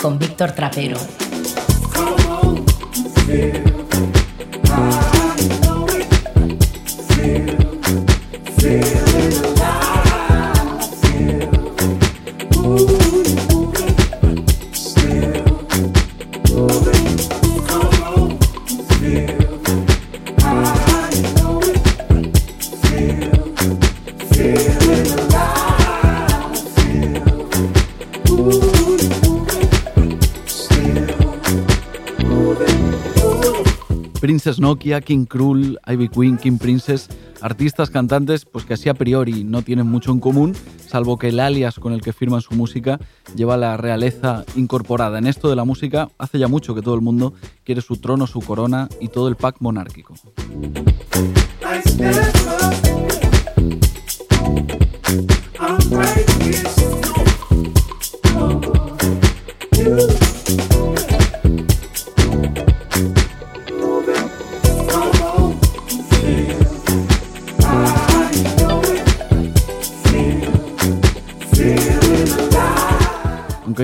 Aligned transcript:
Con 0.00 0.18
Víctor 0.18 0.52
Trapero. 0.52 0.96
Princess 34.52 34.60
Nokia, 34.60 35.00
King 35.00 35.24
Krul, 35.24 35.78
Ivy 35.86 36.08
Queen, 36.10 36.36
King 36.36 36.58
Princess, 36.58 37.08
artistas, 37.40 37.88
cantantes, 37.88 38.44
pues 38.44 38.66
que 38.66 38.74
así 38.74 38.90
a 38.90 38.94
priori 38.94 39.44
no 39.44 39.62
tienen 39.62 39.86
mucho 39.86 40.12
en 40.12 40.20
común, 40.20 40.54
salvo 40.86 41.18
que 41.18 41.28
el 41.28 41.40
alias 41.40 41.78
con 41.78 41.94
el 41.94 42.02
que 42.02 42.12
firman 42.12 42.42
su 42.42 42.54
música 42.54 42.98
lleva 43.34 43.56
la 43.56 43.78
realeza 43.78 44.44
incorporada. 44.54 45.16
En 45.16 45.26
esto 45.26 45.48
de 45.48 45.56
la 45.56 45.64
música 45.64 46.10
hace 46.18 46.38
ya 46.38 46.48
mucho 46.48 46.74
que 46.74 46.82
todo 46.82 46.94
el 46.94 47.00
mundo 47.00 47.32
quiere 47.64 47.80
su 47.80 47.96
trono, 47.96 48.26
su 48.26 48.40
corona 48.40 48.90
y 49.00 49.08
todo 49.08 49.28
el 49.28 49.36
pack 49.36 49.56
monárquico. 49.60 50.16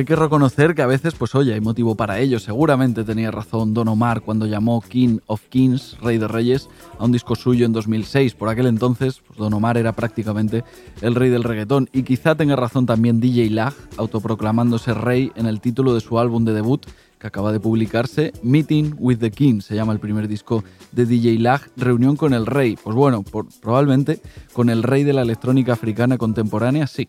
Que 0.09 0.17
reconocer 0.17 0.75
que 0.75 0.81
a 0.81 0.87
veces, 0.87 1.13
pues 1.13 1.35
oye, 1.35 1.53
hay 1.53 1.61
motivo 1.61 1.95
para 1.95 2.19
ello. 2.19 2.39
Seguramente 2.39 3.05
tenía 3.05 3.31
razón 3.31 3.75
Don 3.75 3.89
Omar 3.89 4.23
cuando 4.23 4.47
llamó 4.47 4.81
King 4.81 5.19
of 5.27 5.43
Kings, 5.51 5.99
Rey 6.01 6.17
de 6.17 6.27
Reyes, 6.27 6.71
a 6.99 7.05
un 7.05 7.13
disco 7.13 7.37
suyo 7.37 7.67
en 7.67 7.75
2006. 7.75 8.33
Por 8.33 8.49
aquel 8.49 8.69
entonces, 8.69 9.21
pues 9.27 9.39
Don 9.39 9.53
Omar 9.53 9.77
era 9.77 9.93
prácticamente 9.93 10.65
el 11.03 11.15
rey 11.15 11.29
del 11.29 11.45
reggaetón. 11.45 11.91
Y 11.93 12.05
quizá 12.05 12.35
tenga 12.37 12.57
razón 12.57 12.87
también 12.87 13.21
DJ 13.21 13.51
Lag, 13.51 13.75
autoproclamándose 13.99 14.95
rey 14.95 15.31
en 15.37 15.45
el 15.45 15.61
título 15.61 15.93
de 15.93 16.01
su 16.01 16.19
álbum 16.19 16.47
de 16.47 16.55
debut, 16.55 16.87
que 17.19 17.27
acaba 17.27 17.53
de 17.53 17.61
publicarse, 17.61 18.33
Meeting 18.43 18.95
with 18.99 19.19
the 19.19 19.31
King, 19.31 19.61
se 19.61 19.75
llama 19.75 19.93
el 19.93 19.99
primer 19.99 20.27
disco 20.27 20.65
de 20.93 21.05
DJ 21.05 21.39
Lag, 21.39 21.61
Reunión 21.77 22.17
con 22.17 22.33
el 22.33 22.47
Rey. 22.47 22.79
Pues 22.83 22.97
bueno, 22.97 23.23
probablemente 23.61 24.23
con 24.55 24.71
el 24.71 24.83
rey 24.83 25.05
de 25.05 25.13
la 25.13 25.21
electrónica 25.21 25.75
africana 25.75 26.17
contemporánea, 26.17 26.87
sí. 26.87 27.09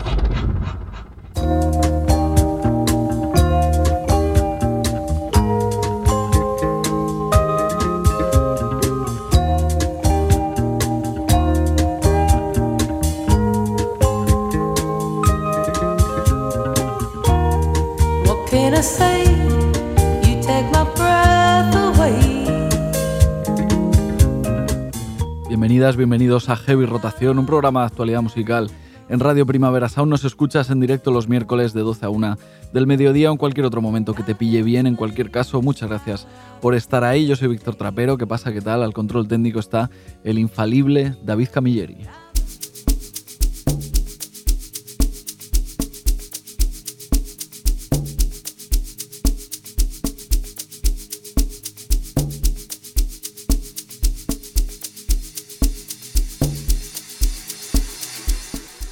Bienvenidos 26.01 26.49
a 26.49 26.55
Heavy 26.55 26.87
Rotación, 26.87 27.37
un 27.37 27.45
programa 27.45 27.81
de 27.81 27.85
actualidad 27.85 28.23
musical 28.23 28.71
en 29.07 29.19
Radio 29.19 29.45
Primavera 29.45 29.87
Sound. 29.87 30.09
Nos 30.09 30.25
escuchas 30.25 30.71
en 30.71 30.79
directo 30.79 31.11
los 31.11 31.27
miércoles 31.27 31.73
de 31.73 31.81
12 31.81 32.07
a 32.07 32.09
1 32.09 32.37
del 32.73 32.87
mediodía 32.87 33.29
o 33.29 33.33
en 33.33 33.37
cualquier 33.37 33.67
otro 33.67 33.83
momento 33.83 34.15
que 34.15 34.23
te 34.23 34.33
pille 34.33 34.63
bien. 34.63 34.87
En 34.87 34.95
cualquier 34.95 35.29
caso, 35.29 35.61
muchas 35.61 35.89
gracias 35.89 36.27
por 36.59 36.73
estar 36.73 37.03
ahí. 37.03 37.27
Yo 37.27 37.35
soy 37.35 37.49
Víctor 37.49 37.75
Trapero. 37.75 38.17
¿Qué 38.17 38.25
pasa? 38.25 38.51
¿Qué 38.51 38.61
tal? 38.61 38.81
Al 38.81 38.95
control 38.95 39.27
técnico 39.27 39.59
está 39.59 39.91
el 40.23 40.39
infalible 40.39 41.15
David 41.23 41.49
Camilleri. 41.53 41.97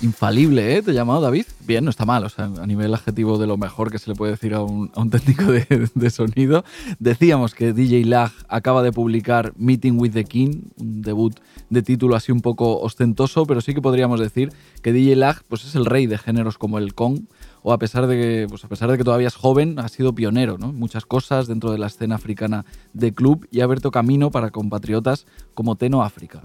Infalible, 0.02 0.76
¿eh? 0.76 0.82
Te 0.82 0.92
he 0.92 0.94
llamado 0.94 1.22
David. 1.22 1.46
Bien, 1.66 1.84
no 1.84 1.90
está 1.90 2.06
mal, 2.06 2.24
o 2.24 2.30
sea, 2.30 2.46
a 2.46 2.66
nivel 2.66 2.94
adjetivo 2.94 3.38
de 3.38 3.48
lo 3.48 3.58
mejor 3.58 3.92
que 3.92 4.00
se 4.00 4.10
le 4.10 4.16
puede 4.16 4.32
decir 4.32 4.54
a 4.54 4.62
un, 4.62 4.90
técnico 5.10 5.46
de, 5.52 6.10
sonido. 6.10 6.64
Decíamos 7.00 7.54
que 7.54 7.74
DJ 7.74 8.06
Lag 8.06 8.32
acaba 8.48 8.84
de 8.84 8.92
publicar 8.92 9.54
Meeting 9.58 10.00
with 10.00 10.12
the 10.12 10.24
King, 10.24 10.62
un 10.78 11.02
debut 11.02 11.36
de 11.70 11.82
título 11.82 12.16
así 12.16 12.32
un 12.32 12.42
poco 12.42 12.80
ostentoso, 12.80 13.46
pero 13.46 13.62
sí 13.62 13.74
que 13.74 13.82
podríamos 13.82 14.20
decir 14.20 14.52
que 14.82 14.94
DJ 14.94 15.16
Lag 15.16 15.44
pues, 15.48 15.66
es 15.66 15.76
el 15.76 15.86
rey 15.86 16.08
de 16.08 16.18
géneros 16.18 16.58
como 16.58 16.78
el 16.78 16.94
Kong, 16.94 17.22
o 17.62 17.74
a 17.74 17.78
pesar 17.78 18.08
de 18.08 18.16
que, 18.16 18.48
pues 18.50 18.64
a 18.64 18.68
pesar 18.70 18.90
de 18.90 18.98
que 18.98 19.04
todavía 19.04 19.28
es 19.28 19.36
joven, 19.36 19.80
ha 19.80 19.90
sido 19.90 20.14
pionero 20.14 20.58
¿no? 20.58 20.72
muchas 20.72 21.06
cosas 21.06 21.48
dentro 21.48 21.72
de 21.72 21.78
la 21.78 21.88
escena 21.88 22.16
africana 22.16 22.66
de 22.94 23.14
club 23.14 23.48
y 23.52 23.60
ha 23.60 23.66
abierto 23.66 23.92
camino 23.92 24.32
para 24.32 24.52
compatriotas 24.52 25.26
como 25.54 25.76
Teno 25.76 26.02
África. 26.02 26.42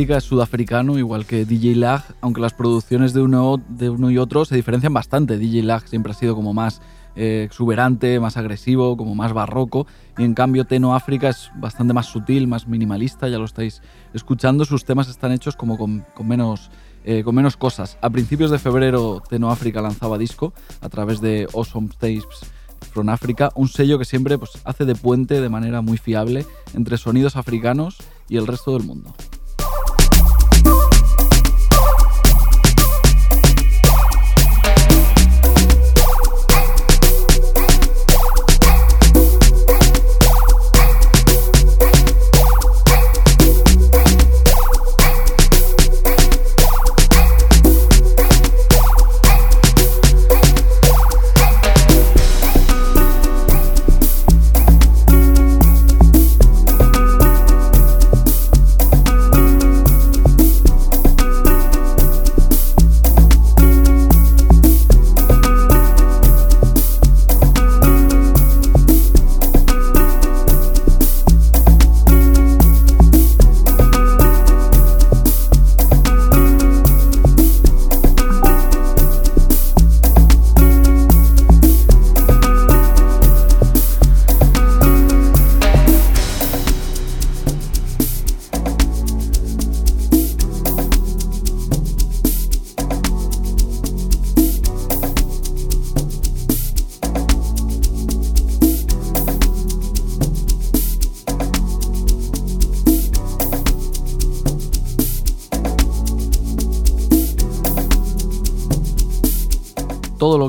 Es 0.00 0.24
sudafricano, 0.24 0.98
igual 0.98 1.26
que 1.26 1.44
DJ 1.44 1.76
Lag, 1.76 2.02
aunque 2.22 2.40
las 2.40 2.54
producciones 2.54 3.12
de 3.12 3.20
uno, 3.20 3.60
y 4.10 4.16
otro 4.16 4.46
se 4.46 4.56
diferencian 4.56 4.94
bastante. 4.94 5.36
DJ 5.36 5.62
Lag 5.62 5.86
siempre 5.86 6.12
ha 6.12 6.14
sido 6.14 6.34
como 6.34 6.54
más 6.54 6.80
eh, 7.16 7.42
exuberante, 7.44 8.18
más 8.18 8.38
agresivo, 8.38 8.96
como 8.96 9.14
más 9.14 9.34
barroco, 9.34 9.86
y 10.16 10.24
en 10.24 10.32
cambio 10.32 10.64
Teno 10.64 10.94
África 10.94 11.28
es 11.28 11.50
bastante 11.54 11.92
más 11.92 12.06
sutil, 12.06 12.48
más 12.48 12.66
minimalista, 12.66 13.28
ya 13.28 13.36
lo 13.36 13.44
estáis 13.44 13.82
escuchando, 14.14 14.64
sus 14.64 14.86
temas 14.86 15.06
están 15.08 15.32
hechos 15.32 15.54
como 15.54 15.76
con, 15.76 16.06
menos... 16.24 16.70
Eh, 17.04 17.24
menos 17.32 17.56
cosas. 17.56 17.96
A 18.02 18.10
principios 18.10 18.50
de 18.50 18.58
febrero 18.58 19.22
Teno 19.26 19.50
África 19.50 19.80
lanzaba 19.80 20.18
disco 20.18 20.52
a 20.82 20.90
través 20.90 21.22
de 21.22 21.46
Awesome 21.54 21.88
Tapes 21.98 22.26
from 22.92 23.08
Africa, 23.08 23.50
un 23.54 23.68
sello 23.68 23.98
que 23.98 24.04
siempre 24.04 24.36
pues, 24.36 24.50
hace 24.64 24.84
de 24.84 24.94
puente 24.94 25.40
de 25.40 25.48
manera 25.48 25.80
muy 25.80 25.96
fiable 25.96 26.44
entre 26.74 26.98
sonidos 26.98 27.36
africanos 27.36 27.96
y 28.28 28.36
el 28.36 28.46
resto 28.46 28.74
del 28.74 28.86
mundo. 28.86 29.14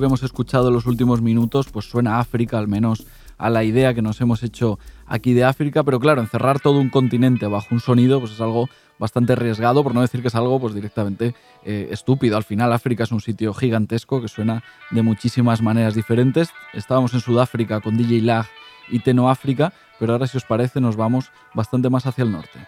Que 0.01 0.08
hemos 0.08 0.24
escuchado 0.24 0.67
en 0.67 0.74
los 0.74 0.86
últimos 0.86 1.22
minutos 1.22 1.67
pues 1.72 1.86
suena 1.86 2.15
a 2.15 2.20
África, 2.20 2.58
al 2.58 2.67
menos 2.67 3.05
a 3.38 3.50
la 3.50 3.63
idea 3.63 3.93
que 3.93 4.01
nos 4.01 4.20
hemos 4.20 4.43
hecho 4.43 4.77
aquí 5.08 5.34
de 5.34 5.43
África, 5.43 5.84
pero 5.84 6.00
claro, 6.00 6.22
encerrar 6.22 6.60
todo 6.60 6.79
un 6.79 6.89
continente 6.89 7.48
bajo 7.48 7.67
un 7.72 7.79
sonido 7.79 8.20
pues 8.20 8.34
es 8.34 8.41
algo 8.41 8.67
bastante 9.00 9.34
arriesgado, 9.34 9.84
por 9.84 9.96
no 9.96 10.01
decir 10.01 10.22
que 10.22 10.27
es 10.27 10.36
algo 10.36 10.60
pues 10.60 10.74
directamente 10.74 11.34
eh, 11.63 11.88
estúpido. 11.91 12.38
Al 12.38 12.43
final 12.43 12.74
África 12.74 13.03
es 13.03 13.12
un 13.12 13.22
sitio 13.22 13.53
gigantesco 13.53 14.22
que 14.22 14.27
suena 14.27 14.63
de 14.91 15.01
muchísimas 15.01 15.62
maneras 15.62 15.96
diferentes. 15.96 16.50
Estábamos 16.74 17.13
en 17.13 17.22
Sudáfrica 17.22 17.79
con 17.79 17.98
DJ 17.98 18.22
Lag 18.22 18.46
y 18.89 19.00
Teno 19.00 19.29
África, 19.29 19.74
pero 20.00 20.13
ahora 20.13 20.27
si 20.27 20.38
os 20.38 20.46
parece 20.46 20.81
nos 20.81 20.96
vamos 20.96 21.31
bastante 21.53 21.89
más 21.89 22.05
hacia 22.05 22.24
el 22.24 22.31
norte. 22.31 22.60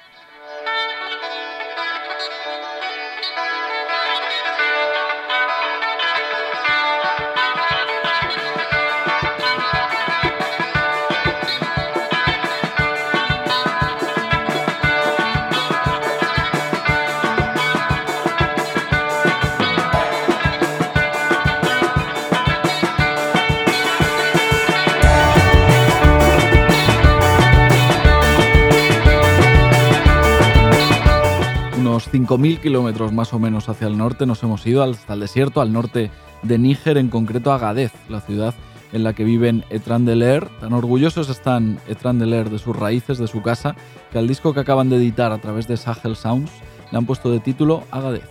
5.000 31.97 32.59
kilómetros 32.59 33.13
más 33.13 33.33
o 33.33 33.39
menos 33.39 33.69
hacia 33.69 33.87
el 33.87 33.97
norte 33.97 34.25
nos 34.25 34.41
hemos 34.43 34.65
ido 34.65 34.83
hasta 34.83 35.13
el 35.13 35.19
desierto, 35.19 35.61
al 35.61 35.73
norte 35.73 36.11
de 36.41 36.57
Níger, 36.57 36.97
en 36.97 37.09
concreto 37.09 37.51
a 37.51 37.57
Gadez, 37.57 37.91
la 38.09 38.21
ciudad 38.21 38.53
en 38.93 39.03
la 39.03 39.13
que 39.13 39.23
viven 39.23 39.65
Etran 39.69 40.05
Deler. 40.05 40.47
Tan 40.59 40.73
orgullosos 40.73 41.29
están 41.29 41.79
Etran 41.87 42.19
Deler 42.19 42.49
de 42.49 42.59
sus 42.59 42.75
raíces, 42.75 43.17
de 43.17 43.27
su 43.27 43.41
casa, 43.41 43.75
que 44.11 44.19
al 44.19 44.27
disco 44.27 44.53
que 44.53 44.61
acaban 44.61 44.89
de 44.89 44.97
editar 44.97 45.31
a 45.31 45.39
través 45.39 45.67
de 45.67 45.77
Sahel 45.77 46.15
Sounds 46.15 46.51
le 46.91 46.97
han 46.97 47.05
puesto 47.05 47.31
de 47.31 47.39
título 47.39 47.83
Agadez. 47.91 48.29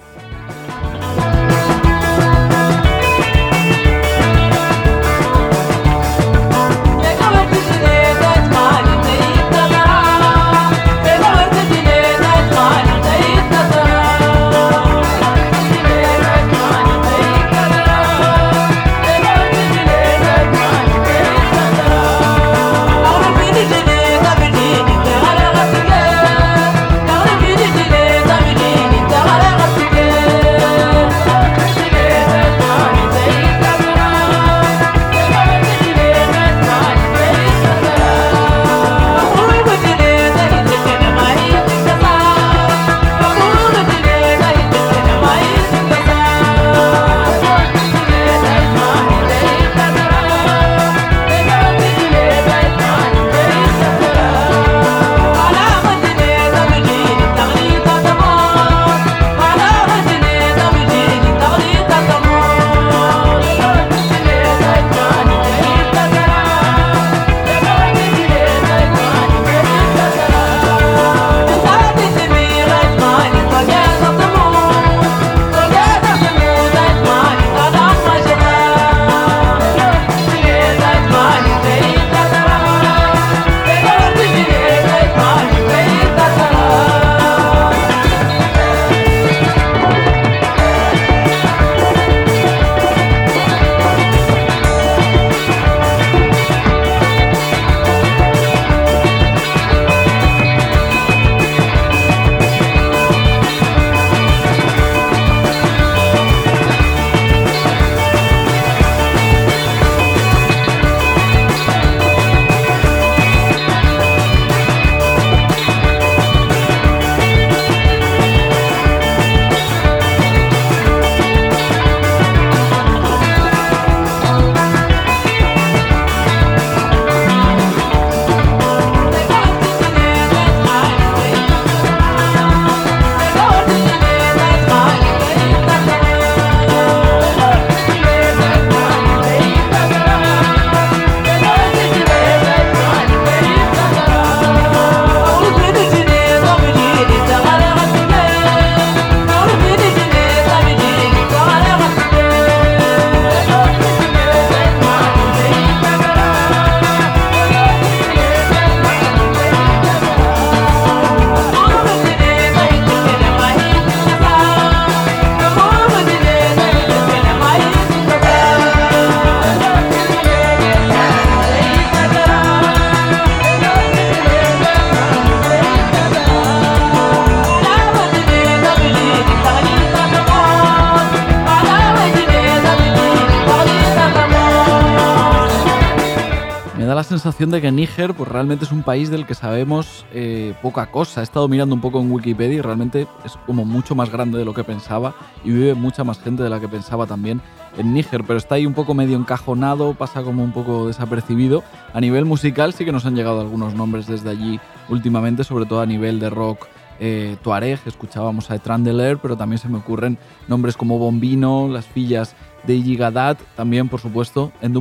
De 187.51 187.61
que 187.61 187.73
Níger 187.73 188.15
pues, 188.15 188.29
realmente 188.29 188.65
es 188.65 188.73
un 188.73 188.83
país 188.83 189.11
del 189.11 189.27
que 189.27 189.35
sabemos 189.35 190.07
eh, 190.13 190.55
poca 190.63 190.87
cosa. 190.91 191.21
He 191.21 191.25
estado 191.25 191.49
mirando 191.49 191.75
un 191.75 191.81
poco 191.81 192.01
en 192.01 192.11
Wikipedia 192.13 192.59
y 192.59 192.61
realmente 192.61 193.07
es 193.25 193.37
como 193.47 193.65
mucho 193.65 193.95
más 193.95 194.11
grande 194.11 194.39
de 194.39 194.45
lo 194.45 194.55
que 194.55 194.65
pensaba 194.65 195.15
y 195.45 195.51
vive 195.51 195.75
mucha 195.75 196.05
más 196.05 196.21
gente 196.21 196.43
de 196.43 196.51
la 196.51 196.61
que 196.61 196.69
pensaba 196.69 197.07
también 197.07 197.41
en 197.77 197.95
Níger, 197.95 198.25
pero 198.25 198.39
está 198.39 198.57
ahí 198.57 198.67
un 198.67 198.75
poco 198.75 198.95
medio 198.95 199.17
encajonado, 199.17 199.95
pasa 199.95 200.23
como 200.23 200.45
un 200.45 200.53
poco 200.53 200.87
desapercibido. 200.87 201.65
A 201.93 202.01
nivel 202.01 202.25
musical 202.25 202.73
sí 202.73 202.85
que 202.85 202.93
nos 202.93 203.07
han 203.07 203.17
llegado 203.17 203.41
algunos 203.41 203.75
nombres 203.75 204.07
desde 204.07 204.31
allí 204.31 204.61
últimamente, 204.89 205.43
sobre 205.43 205.67
todo 205.67 205.81
a 205.81 205.87
nivel 205.87 206.21
de 206.21 206.31
rock 206.31 206.67
eh, 207.01 207.37
Tuareg, 207.43 207.81
escuchábamos 207.87 208.51
a 208.51 208.55
Etrandeler, 208.55 209.19
pero 209.19 209.37
también 209.37 209.59
se 209.59 209.69
me 209.69 209.79
ocurren 209.79 210.19
nombres 210.47 210.77
como 210.77 210.99
Bombino, 210.99 211.69
las 211.69 211.87
fillas 211.87 212.37
de 212.65 212.81
Yigadat, 212.83 213.41
también 213.57 213.89
por 213.89 214.01
supuesto 214.01 214.53
en 214.61 214.73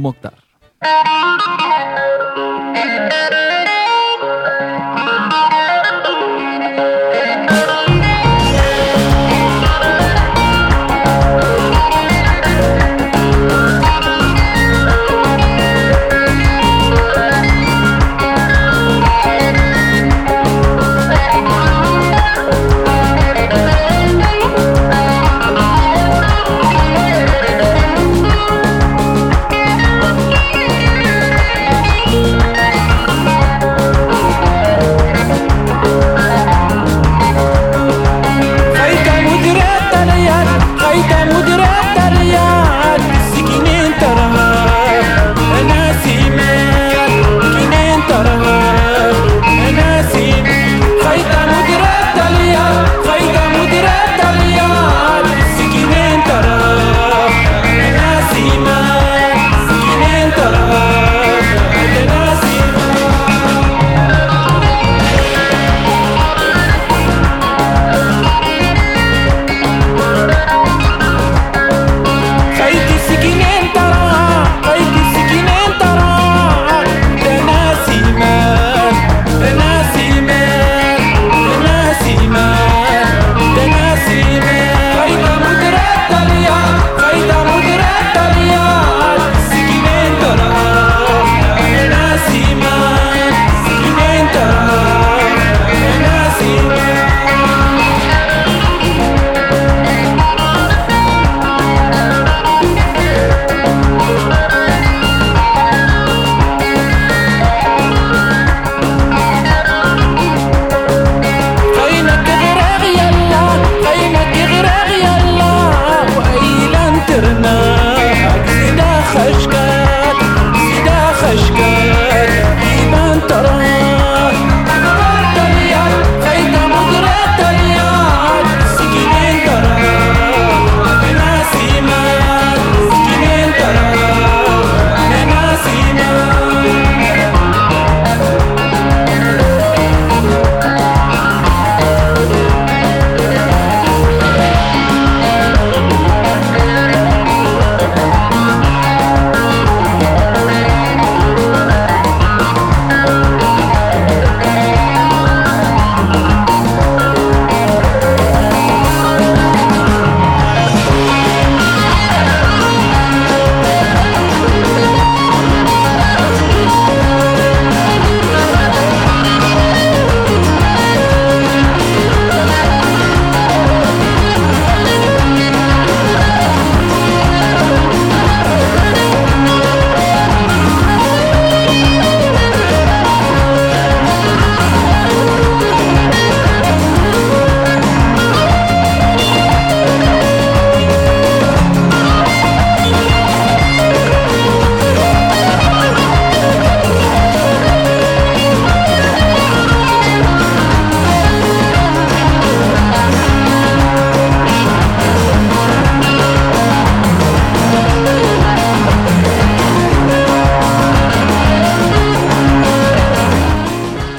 Dumoktar. 0.84 2.02
Muchos 2.74 3.81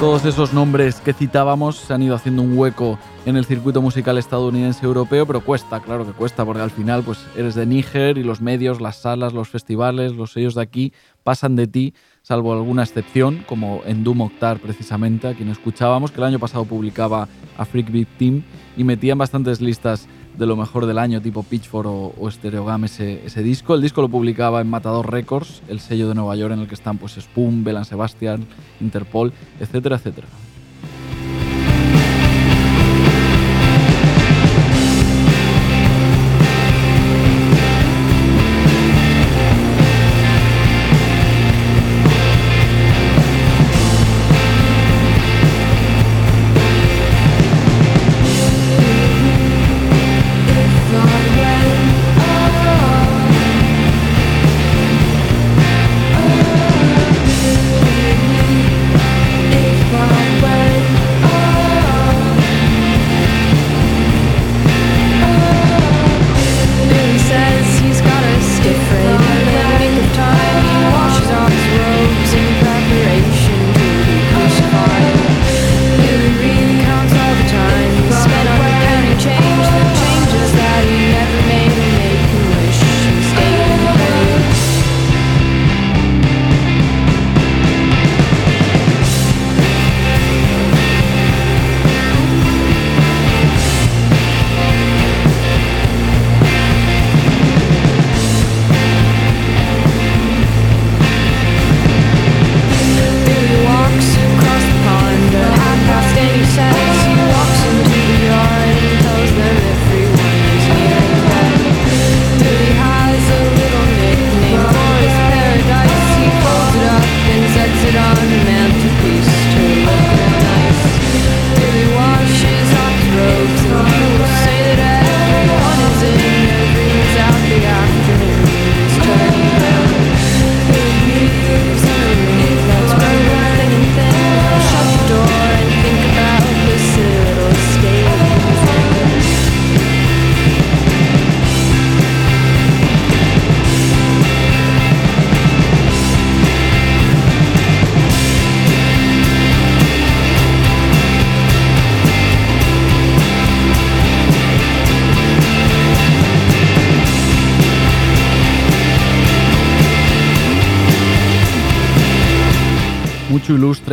de 0.02 0.30
esos 0.30 0.52
nombres 0.52 1.00
que 1.00 1.12
citábamos 1.12 1.76
se 1.76 1.94
han 1.94 2.02
ido 2.02 2.16
haciendo 2.16 2.42
un 2.42 2.58
hueco 2.58 2.98
en 3.24 3.36
el 3.36 3.44
circuito 3.44 3.80
musical 3.80 4.18
estadounidense 4.18 4.84
europeo, 4.84 5.28
pero 5.28 5.44
cuesta, 5.44 5.78
claro 5.78 6.04
que 6.04 6.10
cuesta, 6.10 6.44
porque 6.44 6.60
al 6.60 6.72
final 6.72 7.04
pues 7.04 7.24
eres 7.36 7.54
de 7.54 7.66
Níger 7.66 8.18
y 8.18 8.24
los 8.24 8.40
medios, 8.40 8.80
las 8.80 8.96
salas, 8.96 9.32
los 9.32 9.48
festivales, 9.48 10.16
los 10.16 10.32
sellos 10.32 10.56
de 10.56 10.62
aquí 10.62 10.92
pasan 11.22 11.54
de 11.54 11.68
ti, 11.68 11.94
salvo 12.22 12.52
alguna 12.52 12.82
excepción, 12.82 13.44
como 13.46 13.82
en 13.86 14.02
Doom 14.02 14.22
Octar 14.22 14.58
precisamente, 14.58 15.28
a 15.28 15.34
quien 15.34 15.50
escuchábamos, 15.50 16.10
que 16.10 16.18
el 16.18 16.24
año 16.24 16.40
pasado 16.40 16.64
publicaba 16.64 17.28
a 17.56 17.64
Freak 17.64 17.92
Beat 17.92 18.08
Team 18.18 18.42
y 18.76 18.82
metían 18.82 19.18
bastantes 19.18 19.60
listas 19.60 20.08
de 20.36 20.46
lo 20.46 20.56
mejor 20.56 20.86
del 20.86 20.98
año, 20.98 21.20
tipo 21.20 21.42
Pitchfork 21.42 21.88
o, 21.88 22.14
o 22.18 22.30
Stereogam, 22.30 22.84
ese, 22.84 23.24
ese, 23.26 23.42
disco. 23.42 23.74
El 23.74 23.82
disco 23.82 24.00
lo 24.00 24.08
publicaba 24.08 24.60
en 24.60 24.68
Matador 24.68 25.10
Records, 25.10 25.62
el 25.68 25.80
sello 25.80 26.08
de 26.08 26.14
Nueva 26.14 26.36
York 26.36 26.54
en 26.54 26.60
el 26.60 26.68
que 26.68 26.74
están 26.74 26.98
pues 26.98 27.12
Spoon, 27.12 27.64
Belan 27.64 27.84
Sebastian, 27.84 28.46
Interpol, 28.80 29.32
etcétera, 29.60 29.96
etcétera. 29.96 30.28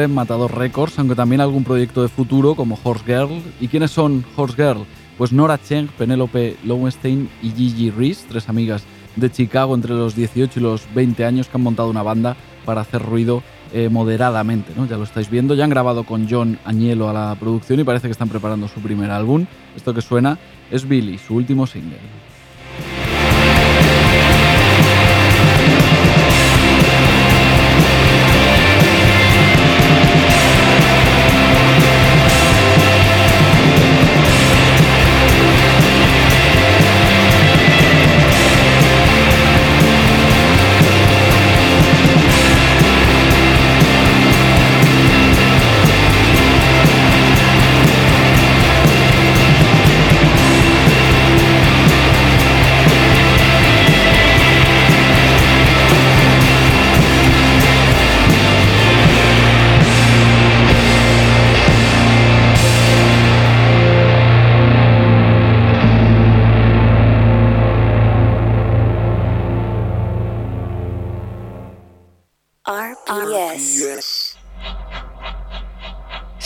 Matador 0.07 0.55
Records, 0.55 0.97
aunque 0.99 1.15
también 1.15 1.41
algún 1.41 1.63
proyecto 1.63 2.01
de 2.01 2.07
futuro 2.07 2.55
como 2.55 2.79
Horse 2.83 3.05
Girl. 3.05 3.41
¿Y 3.59 3.67
quiénes 3.67 3.91
son 3.91 4.25
Horse 4.35 4.55
Girl? 4.55 4.85
Pues 5.17 5.33
Nora 5.33 5.59
Cheng, 5.61 5.87
Penelope 5.97 6.57
Lowenstein 6.63 7.29
y 7.41 7.51
Gigi 7.51 7.91
Reese, 7.91 8.25
tres 8.29 8.47
amigas 8.49 8.83
de 9.15 9.29
Chicago 9.29 9.75
entre 9.75 9.93
los 9.93 10.15
18 10.15 10.59
y 10.59 10.63
los 10.63 10.87
20 10.93 11.25
años 11.25 11.47
que 11.47 11.57
han 11.57 11.63
montado 11.63 11.89
una 11.89 12.03
banda 12.03 12.37
para 12.65 12.81
hacer 12.81 13.01
ruido 13.01 13.43
eh, 13.73 13.89
moderadamente, 13.89 14.73
¿no? 14.75 14.87
Ya 14.87 14.97
lo 14.97 15.03
estáis 15.03 15.29
viendo, 15.29 15.55
ya 15.55 15.63
han 15.63 15.69
grabado 15.69 16.03
con 16.03 16.27
John 16.29 16.57
Añelo 16.65 17.09
a 17.09 17.13
la 17.13 17.35
producción 17.39 17.79
y 17.79 17.83
parece 17.83 18.07
que 18.07 18.11
están 18.13 18.29
preparando 18.29 18.67
su 18.67 18.79
primer 18.79 19.11
álbum. 19.11 19.45
Esto 19.75 19.93
que 19.93 20.01
suena 20.01 20.39
es 20.71 20.87
Billy, 20.87 21.17
su 21.17 21.35
último 21.35 21.67
single. 21.67 21.99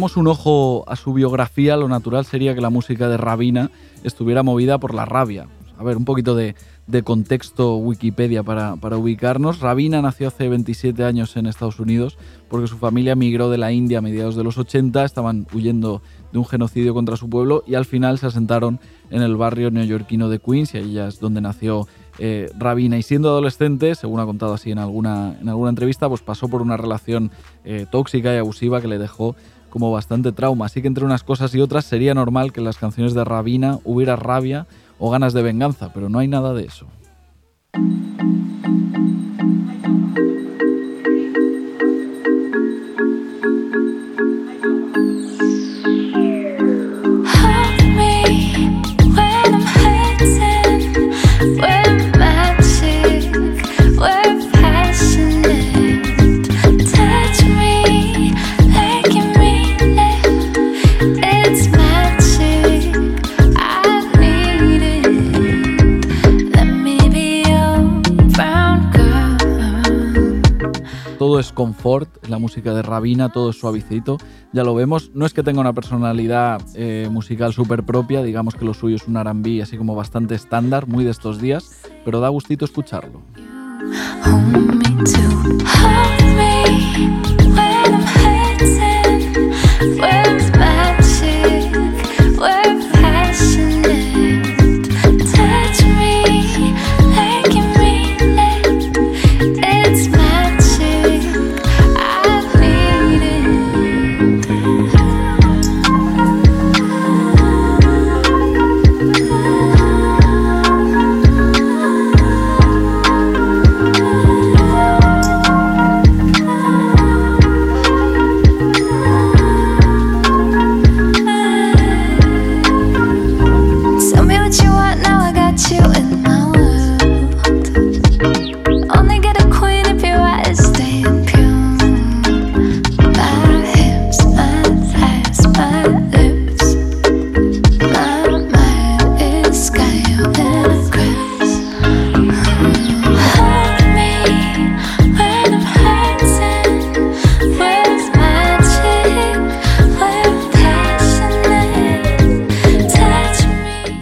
Un 0.00 0.26
ojo 0.28 0.84
a 0.88 0.96
su 0.96 1.12
biografía, 1.12 1.76
lo 1.76 1.86
natural 1.86 2.24
sería 2.24 2.54
que 2.54 2.60
la 2.60 2.70
música 2.70 3.08
de 3.08 3.18
Rabina 3.18 3.70
estuviera 4.02 4.42
movida 4.42 4.78
por 4.78 4.94
la 4.94 5.04
rabia. 5.04 5.46
A 5.78 5.82
ver, 5.82 5.96
un 5.96 6.04
poquito 6.04 6.34
de, 6.34 6.54
contexto 7.04 7.76
Wikipedia 7.76 8.42
para, 8.42 8.76
para, 8.76 8.96
ubicarnos. 8.96 9.60
Rabina 9.60 10.02
nació 10.02 10.28
hace 10.28 10.48
27 10.48 11.04
años 11.04 11.36
en 11.36 11.46
Estados 11.46 11.78
Unidos 11.78 12.18
porque 12.48 12.66
su 12.66 12.78
familia 12.78 13.14
migró 13.14 13.50
de 13.50 13.58
la 13.58 13.72
India 13.72 13.98
a 13.98 14.00
mediados 14.00 14.36
de 14.36 14.42
los 14.42 14.58
80, 14.58 15.04
estaban 15.04 15.46
huyendo 15.52 16.02
de 16.32 16.38
un 16.38 16.46
genocidio 16.46 16.94
contra 16.94 17.16
su 17.16 17.28
pueblo 17.28 17.62
y 17.66 17.74
al 17.74 17.84
final 17.84 18.18
se 18.18 18.26
asentaron 18.26 18.80
en 19.10 19.22
el 19.22 19.36
barrio 19.36 19.70
neoyorquino 19.70 20.28
de 20.28 20.38
Queens 20.38 20.74
y 20.74 20.78
ahí 20.78 20.92
ya 20.92 21.08
es 21.08 21.20
donde 21.20 21.40
nació 21.40 21.86
eh, 22.18 22.50
Rabina. 22.58 22.98
Y 22.98 23.02
siendo 23.02 23.30
adolescente, 23.30 23.94
según 23.94 24.20
ha 24.20 24.26
contado 24.26 24.52
así 24.52 24.70
en 24.70 24.78
alguna, 24.78 25.38
en 25.40 25.48
alguna 25.48 25.70
entrevista, 25.70 26.08
pues 26.08 26.20
pasó 26.20 26.48
por 26.48 26.60
una 26.60 26.76
relación 26.76 27.30
eh, 27.64 27.86
tóxica 27.90 28.34
y 28.34 28.36
abusiva 28.36 28.80
que 28.80 28.88
le 28.88 28.98
dejó 28.98 29.36
como 29.70 29.90
bastante 29.90 30.32
trauma. 30.32 30.66
Así 30.66 30.82
que 30.82 30.88
entre 30.88 31.04
unas 31.04 31.22
cosas 31.22 31.54
y 31.54 31.60
otras 31.60 31.84
sería 31.84 32.14
normal 32.14 32.52
que 32.52 32.60
en 32.60 32.66
las 32.66 32.76
canciones 32.76 33.14
de 33.14 33.24
Rabina 33.24 33.78
hubiera 33.84 34.16
rabia 34.16 34.66
o 34.98 35.10
ganas 35.10 35.32
de 35.32 35.42
venganza, 35.42 35.92
pero 35.94 36.08
no 36.08 36.18
hay 36.18 36.28
nada 36.28 36.52
de 36.52 36.64
eso. 36.64 36.86
La 72.28 72.38
música 72.38 72.72
de 72.72 72.82
Rabina, 72.82 73.30
todo 73.30 73.50
es 73.50 73.58
suavecito, 73.58 74.18
ya 74.52 74.62
lo 74.62 74.74
vemos. 74.74 75.10
No 75.14 75.26
es 75.26 75.34
que 75.34 75.42
tenga 75.42 75.60
una 75.60 75.72
personalidad 75.72 76.60
eh, 76.74 77.08
musical 77.10 77.52
súper 77.52 77.82
propia, 77.82 78.22
digamos 78.22 78.54
que 78.54 78.64
lo 78.64 78.74
suyo 78.74 78.96
es 78.96 79.08
un 79.08 79.20
RB 79.22 79.62
así 79.62 79.76
como 79.76 79.94
bastante 79.94 80.34
estándar, 80.34 80.86
muy 80.86 81.04
de 81.04 81.10
estos 81.10 81.40
días, 81.40 81.82
pero 82.04 82.20
da 82.20 82.28
gustito 82.28 82.64
escucharlo. 82.64 83.22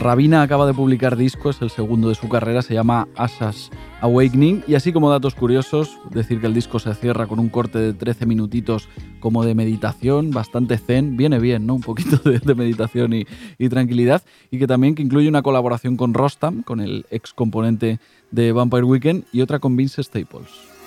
Rabina 0.01 0.43
acaba 0.43 0.65
de 0.67 0.75
publicar 0.75 1.17
disco, 1.17 1.51
es 1.51 1.61
el 1.61 1.71
segundo 1.71 2.09
de 2.09 2.15
su 2.15 2.29
carrera, 2.29 2.63
se 2.63 2.73
llama 2.73 3.09
Asas 3.17 3.71
Awakening. 4.01 4.63
Y 4.69 4.77
así 4.77 4.93
como 4.93 5.11
datos 5.11 5.35
curiosos, 5.35 5.99
decir 6.11 6.41
que 6.41 6.47
el 6.47 6.55
disco 6.55 6.79
se 6.79 6.95
cierra 6.95 7.27
con 7.27 7.41
un 7.41 7.49
corte 7.49 7.81
de 7.81 7.93
13 7.95 8.25
minutitos 8.25 8.89
como 9.19 9.45
de 9.45 9.57
meditación, 9.57 10.31
bastante 10.31 10.79
zen, 10.79 11.17
viene 11.17 11.41
bien, 11.41 11.67
¿no? 11.67 11.75
Un 11.75 11.81
poquito 11.81 12.17
de, 12.19 12.55
meditación 12.55 13.13
y, 13.13 13.27
y, 13.59 13.69
tranquilidad. 13.69 14.23
Y 14.53 14.61
que 14.61 14.69
también 14.69 14.95
que 14.95 15.03
incluye 15.03 15.29
una 15.29 15.43
colaboración 15.43 15.97
con 15.97 16.15
Rostam, 16.15 16.63
con 16.63 16.79
el 16.79 17.05
ex 17.11 17.33
componente 17.33 17.99
de 18.31 18.53
Vampire 18.53 18.85
Weekend, 18.85 19.25
y 19.33 19.41
otra 19.41 19.59
con 19.59 19.77
Vince 19.77 20.05
Staples. 20.05 20.78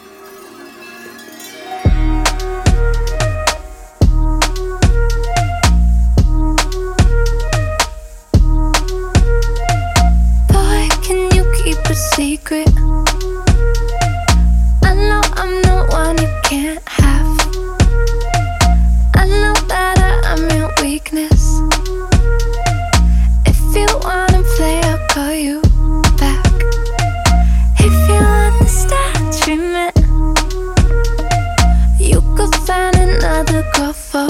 Secret. 11.95 12.69
I 14.83 14.93
know 14.93 15.21
I'm 15.35 15.61
the 15.61 15.87
one 15.89 16.17
you 16.21 16.31
can't 16.43 16.81
have. 16.87 17.27
I 19.15 19.25
know 19.27 19.53
that 19.67 19.97
I'm 20.25 20.43
your 20.57 20.71
weakness. 20.81 21.59
If 23.45 23.59
you 23.75 23.87
wanna 24.03 24.43
play, 24.55 24.79
I'll 24.83 25.05
call 25.09 25.33
you 25.33 25.61
back. 26.17 26.45
If 27.79 27.93
you 28.09 28.21
understand 28.47 29.33
dreaming, 29.41 29.91
you 31.99 32.21
could 32.37 32.55
find 32.67 32.95
another 32.95 33.63
girl 33.73 33.93
for 33.93 34.27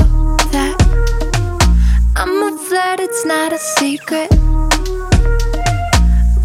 that. 0.53 0.77
I'm 2.15 2.43
a 2.43 2.57
flirt, 2.57 2.99
it's 2.99 3.25
not 3.25 3.53
a 3.53 3.59
secret 3.59 4.31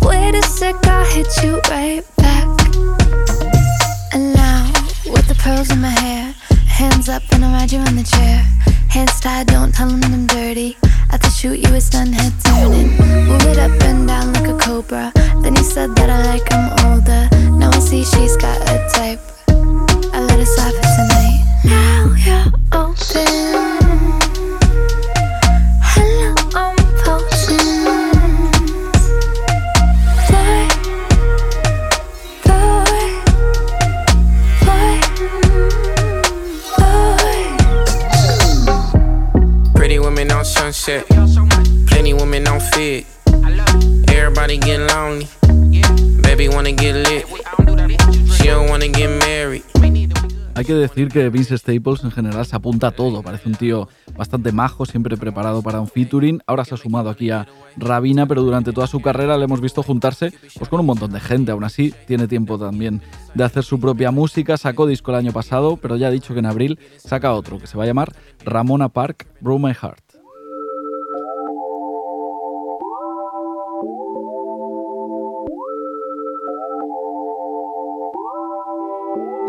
wait 0.07 0.35
a 0.35 0.43
sec, 0.43 0.75
I'll 0.87 1.05
hit 1.07 1.29
you 1.43 1.61
right 1.71 2.05
back. 2.17 2.47
And 4.13 4.35
now, 4.35 4.71
with 5.07 5.27
the 5.29 5.37
pearls 5.39 5.71
in 5.71 5.81
my 5.81 5.91
hair, 5.91 6.35
hands 6.67 7.09
up 7.09 7.23
and 7.33 7.45
I'll 7.45 7.53
ride 7.53 7.73
you 7.73 7.81
in 7.81 7.97
the 7.97 8.05
chair. 8.05 8.39
Hands 8.89 9.21
tied, 9.21 9.49
don't 9.49 9.75
tell 9.75 9.89
them 9.89 10.01
I'm 10.05 10.27
dirty. 10.27 10.77
At 11.11 11.21
the 11.23 11.31
shoot, 11.31 11.59
you 11.59 11.75
a 11.75 11.81
stun 11.81 12.13
head 12.13 12.33
turning. 12.45 12.91
Move 13.27 13.47
it 13.47 13.59
up 13.59 13.71
and 13.83 14.07
down 14.07 14.33
like 14.33 14.49
a 14.49 14.57
cobra. 14.59 15.13
Then 15.43 15.57
you 15.57 15.65
said 15.65 15.95
that 15.97 16.11
I 16.11 16.19
like 16.31 16.47
him 16.51 16.65
older. 16.87 17.29
Now 17.59 17.71
I 17.71 17.79
see 17.79 18.05
she's 18.05 18.37
got 18.37 18.59
a 18.63 18.77
type. 18.95 19.21
I 20.15 20.21
let 20.21 20.39
it 20.41 20.47
slide 20.47 20.75
for 20.75 20.89
tonight. 20.97 21.41
Now 21.65 22.15
you're 22.25 22.53
open. 22.73 24.26
Hay 50.57 50.65
que 50.65 50.73
decir 50.73 51.09
que 51.09 51.29
Vince 51.29 51.59
Staples 51.59 52.03
en 52.03 52.11
general 52.11 52.47
se 52.47 52.57
apunta 52.57 52.87
a 52.87 52.91
todo, 52.91 53.23
parece 53.23 53.49
un 53.49 53.55
tío 53.57 53.89
bastante 54.17 54.53
majo, 54.53 54.87
siempre 54.87 55.17
preparado 55.19 55.63
para 55.63 55.81
un 55.83 55.87
featuring. 55.87 56.43
Ahora 56.47 56.65
se 56.65 56.75
ha 56.75 56.79
sumado 56.79 57.11
aquí 57.11 57.31
a 57.31 57.47
Rabina, 57.77 58.27
pero 58.27 58.43
durante 58.43 58.73
toda 58.73 58.87
su 58.87 59.01
carrera 59.01 59.37
le 59.37 59.45
hemos 59.45 59.61
visto 59.61 59.83
juntarse 59.83 60.33
pues, 60.57 60.71
con 60.71 60.81
un 60.81 60.87
montón 60.87 61.13
de 61.13 61.21
gente. 61.21 61.53
Aún 61.53 61.63
así, 61.63 61.95
tiene 62.07 62.27
tiempo 62.27 62.59
también 62.59 63.03
de 63.35 63.45
hacer 63.45 63.65
su 63.65 63.79
propia 63.79 64.11
música. 64.11 64.57
Sacó 64.57 64.87
disco 64.87 65.11
el 65.11 65.19
año 65.19 65.33
pasado, 65.33 65.77
pero 65.77 65.97
ya 65.97 66.09
ha 66.09 66.11
dicho 66.11 66.33
que 66.33 66.41
en 66.41 66.47
abril 66.47 66.79
saca 66.97 67.35
otro 67.35 67.59
que 67.59 67.67
se 67.67 67.77
va 67.77 67.85
a 67.85 67.87
llamar 67.87 68.15
Ramona 68.43 68.89
Park, 68.89 69.29
Broke 69.41 69.63
My 69.63 69.75
Heart. 69.75 70.06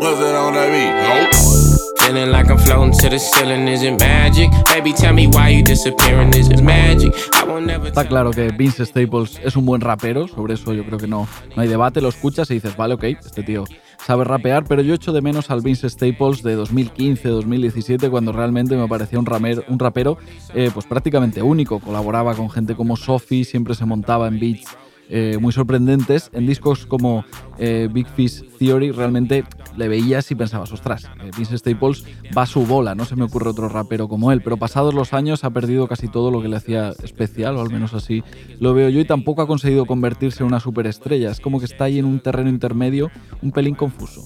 What's 0.00 0.20
it 0.20 0.32
on 0.32 0.52
that 0.54 0.70
beat? 0.70 0.94
Nope. 0.94 1.98
Feeling 1.98 2.30
like 2.30 2.48
I'm 2.48 2.58
floating 2.58 2.92
to 3.00 3.08
the 3.08 3.18
ceiling, 3.18 3.66
is 3.66 3.82
it 3.82 3.98
magic? 3.98 4.48
Baby, 4.66 4.92
tell 4.92 5.12
me 5.12 5.26
why 5.26 5.48
you 5.48 5.64
disappearing, 5.64 6.32
is 6.34 6.48
it 6.48 6.62
magic? 6.62 7.12
I 7.34 7.42
won't 7.42 7.66
never 7.66 7.88
Está 7.88 8.06
claro 8.06 8.30
que 8.30 8.52
Vince 8.52 8.86
Staples 8.86 9.40
es 9.42 9.56
un 9.56 9.66
buen 9.66 9.80
rapero, 9.80 10.28
sobre 10.28 10.54
eso 10.54 10.72
yo 10.72 10.84
creo 10.84 10.98
que 10.98 11.08
no, 11.08 11.26
no 11.56 11.62
hay 11.62 11.66
debate, 11.66 12.00
lo 12.00 12.10
escuchas 12.10 12.48
y 12.52 12.54
dices, 12.54 12.76
vale, 12.76 12.94
ok, 12.94 13.02
este 13.04 13.42
tío 13.42 13.64
sabe 14.06 14.22
rapear, 14.22 14.62
pero 14.68 14.82
yo 14.82 14.94
echo 14.94 15.12
de 15.12 15.20
menos 15.20 15.50
al 15.50 15.62
Vince 15.62 15.90
Staples 15.90 16.44
de 16.44 16.54
2015, 16.54 17.28
2017, 17.28 18.08
cuando 18.08 18.30
realmente 18.30 18.76
me 18.76 18.86
parecía 18.86 19.18
un, 19.18 19.26
ramer, 19.26 19.64
un 19.66 19.80
rapero 19.80 20.16
eh, 20.54 20.70
pues 20.72 20.86
prácticamente 20.86 21.42
único. 21.42 21.80
Colaboraba 21.80 22.36
con 22.36 22.50
gente 22.50 22.76
como 22.76 22.96
Sophie, 22.96 23.44
siempre 23.44 23.74
se 23.74 23.84
montaba 23.84 24.28
en 24.28 24.38
beats 24.38 24.76
eh, 25.08 25.38
muy 25.40 25.52
sorprendentes. 25.52 26.30
En 26.32 26.46
discos 26.46 26.86
como 26.86 27.24
eh, 27.58 27.88
Big 27.90 28.06
Fish 28.08 28.44
Theory 28.58 28.90
realmente 28.90 29.44
le 29.76 29.88
veías 29.88 30.30
y 30.30 30.34
pensabas, 30.34 30.72
ostras, 30.72 31.04
eh, 31.22 31.30
Vince 31.36 31.56
Staples 31.56 32.04
va 32.36 32.42
a 32.42 32.46
su 32.46 32.66
bola, 32.66 32.94
no 32.94 33.04
se 33.04 33.16
me 33.16 33.24
ocurre 33.24 33.50
otro 33.50 33.68
rapero 33.68 34.08
como 34.08 34.32
él, 34.32 34.42
pero 34.42 34.56
pasados 34.56 34.92
los 34.92 35.12
años 35.12 35.44
ha 35.44 35.50
perdido 35.50 35.86
casi 35.86 36.08
todo 36.08 36.30
lo 36.30 36.42
que 36.42 36.48
le 36.48 36.56
hacía 36.56 36.92
especial, 37.02 37.56
o 37.56 37.60
al 37.60 37.70
menos 37.70 37.94
así 37.94 38.24
lo 38.58 38.74
veo 38.74 38.88
yo, 38.88 39.00
y 39.00 39.04
tampoco 39.04 39.42
ha 39.42 39.46
conseguido 39.46 39.86
convertirse 39.86 40.42
en 40.42 40.48
una 40.48 40.60
superestrella, 40.60 41.30
es 41.30 41.40
como 41.40 41.60
que 41.60 41.66
está 41.66 41.84
ahí 41.84 41.98
en 41.98 42.06
un 42.06 42.18
terreno 42.20 42.50
intermedio 42.50 43.10
un 43.40 43.52
pelín 43.52 43.76
confuso. 43.76 44.24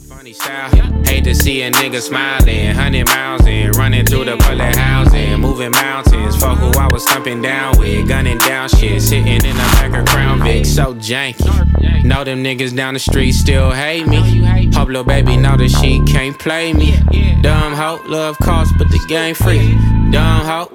So 10.73 10.95
janky. 10.95 12.05
Know 12.05 12.25
them 12.25 12.43
niggas 12.43 12.75
down 12.75 12.95
the 12.95 13.01
street 13.01 13.33
still 13.33 13.71
hate 13.71 14.07
me. 14.07 14.41
Little 14.93 15.05
baby 15.05 15.37
know 15.37 15.57
that 15.57 15.71
she 15.71 16.01
can't 16.05 16.39
play 16.39 16.73
me. 16.73 16.97
Dumb 17.41 17.73
hoe, 17.73 18.01
love 18.07 18.39
cost, 18.39 18.73
but 18.79 18.89
the 18.89 19.01
game 19.09 19.35
free. 19.35 19.73
Dumb 20.11 20.45
hoe. 20.45 20.69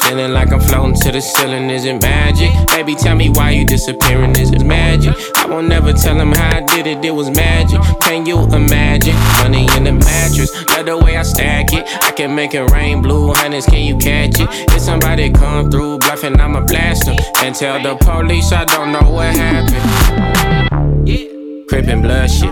Feeling 0.00 0.32
like 0.32 0.52
I'm 0.52 0.60
floating 0.60 0.94
to 1.02 1.12
the 1.12 1.20
ceiling, 1.20 1.70
is 1.70 1.84
it 1.84 2.02
magic? 2.02 2.50
Baby, 2.68 2.94
tell 2.94 3.14
me 3.14 3.28
why 3.28 3.50
you 3.50 3.64
disappearing, 3.66 4.34
is 4.36 4.50
it 4.50 4.64
magic? 4.64 5.14
I 5.36 5.46
won't 5.46 5.68
never 5.68 5.92
tell 5.92 6.18
him 6.18 6.32
how 6.32 6.56
I 6.56 6.60
did 6.62 6.86
it, 6.86 7.04
it 7.04 7.12
was 7.12 7.30
magic. 7.30 7.80
Can 8.00 8.26
you 8.26 8.38
imagine? 8.54 9.14
Money 9.42 9.68
in 9.76 9.84
the 9.84 9.92
mattress, 9.92 10.50
love 10.70 10.86
the 10.86 10.98
way 10.98 11.16
I 11.16 11.22
stack 11.22 11.72
it. 11.72 11.86
Can 12.20 12.34
make 12.34 12.52
it 12.52 12.70
rain 12.70 13.00
blue 13.00 13.32
hundreds, 13.32 13.64
can 13.64 13.82
you 13.82 13.96
catch 13.96 14.38
it? 14.40 14.48
If 14.74 14.82
somebody 14.82 15.30
come 15.30 15.70
through 15.70 16.00
bluffing, 16.00 16.38
I'ma 16.38 16.60
blast 16.66 17.06
them. 17.06 17.16
And 17.38 17.54
tell 17.54 17.82
the 17.82 17.96
police 17.96 18.52
I 18.52 18.66
don't 18.66 18.92
know 18.92 19.10
what 19.10 19.34
happened. 19.34 21.08
Yeah. 21.08 21.64
Crippin' 21.66 22.02
blood 22.02 22.30
shit. 22.30 22.50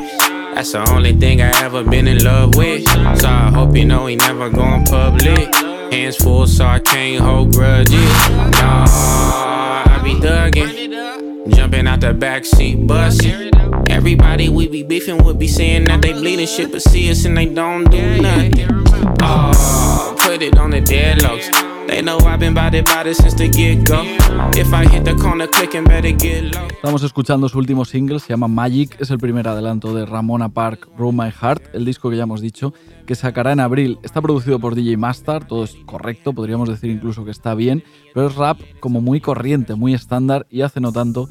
That's 0.55 0.73
the 0.73 0.91
only 0.91 1.13
thing 1.13 1.43
I 1.43 1.51
ever 1.63 1.85
been 1.85 2.09
in 2.09 2.25
love 2.25 2.55
with. 2.55 2.89
So 3.21 3.29
I 3.29 3.51
hope 3.53 3.77
you 3.77 3.85
know 3.85 4.07
he 4.07 4.17
never 4.17 4.49
going 4.49 4.87
public. 4.87 5.55
Hands 5.93 6.17
full, 6.17 6.47
so 6.47 6.65
I 6.65 6.79
can't 6.79 7.23
hold 7.23 7.53
grudges. 7.53 8.01
Nah, 8.31 8.87
I 8.89 10.01
be 10.03 10.15
thuggin', 10.15 11.28
jumping 11.51 11.87
out 11.87 12.01
the 12.01 12.13
backseat, 12.15 12.87
bustin'. 12.87 13.51
Everybody 13.91 14.49
we 14.49 14.69
be 14.69 14.83
beefing 14.83 15.25
would 15.25 15.39
be 15.39 15.49
saying 15.49 15.85
that 15.85 16.03
they 16.03 16.13
bleeding 16.13 16.47
shit, 16.47 16.71
but 16.71 16.83
see 16.83 17.11
us 17.11 17.25
and 17.25 17.37
they 17.37 17.47
don't 17.47 17.91
do 17.91 18.21
nothing. 18.23 18.69
Oh, 19.23 20.17
put 20.21 20.43
it 20.43 20.57
on 20.59 20.71
the 20.71 20.81
deadlocks. 20.81 21.68
Estamos 26.71 27.03
escuchando 27.03 27.49
su 27.49 27.59
último 27.59 27.85
single, 27.85 28.21
se 28.21 28.29
llama 28.29 28.47
Magic, 28.47 29.01
es 29.01 29.11
el 29.11 29.19
primer 29.19 29.49
adelanto 29.49 29.95
de 29.95 30.05
Ramona 30.05 30.51
Park, 30.51 30.89
Roll 30.99 31.15
My 31.15 31.31
Heart, 31.31 31.75
el 31.75 31.85
disco 31.87 32.11
que 32.11 32.17
ya 32.17 32.25
hemos 32.25 32.43
dicho, 32.43 32.75
que 33.07 33.15
sacará 33.15 33.53
en 33.53 33.61
abril. 33.61 33.99
Está 34.03 34.21
producido 34.21 34.59
por 34.59 34.75
DJ 34.75 34.99
Master, 34.99 35.47
todo 35.47 35.65
es 35.65 35.77
correcto, 35.87 36.35
podríamos 36.35 36.69
decir 36.69 36.91
incluso 36.91 37.25
que 37.25 37.31
está 37.31 37.55
bien, 37.55 37.83
pero 38.13 38.27
es 38.27 38.35
rap 38.35 38.61
como 38.81 39.01
muy 39.01 39.21
corriente, 39.21 39.75
muy 39.75 39.95
estándar 39.95 40.47
y 40.51 40.61
hace 40.61 40.81
no 40.81 40.93
tanto 40.93 41.31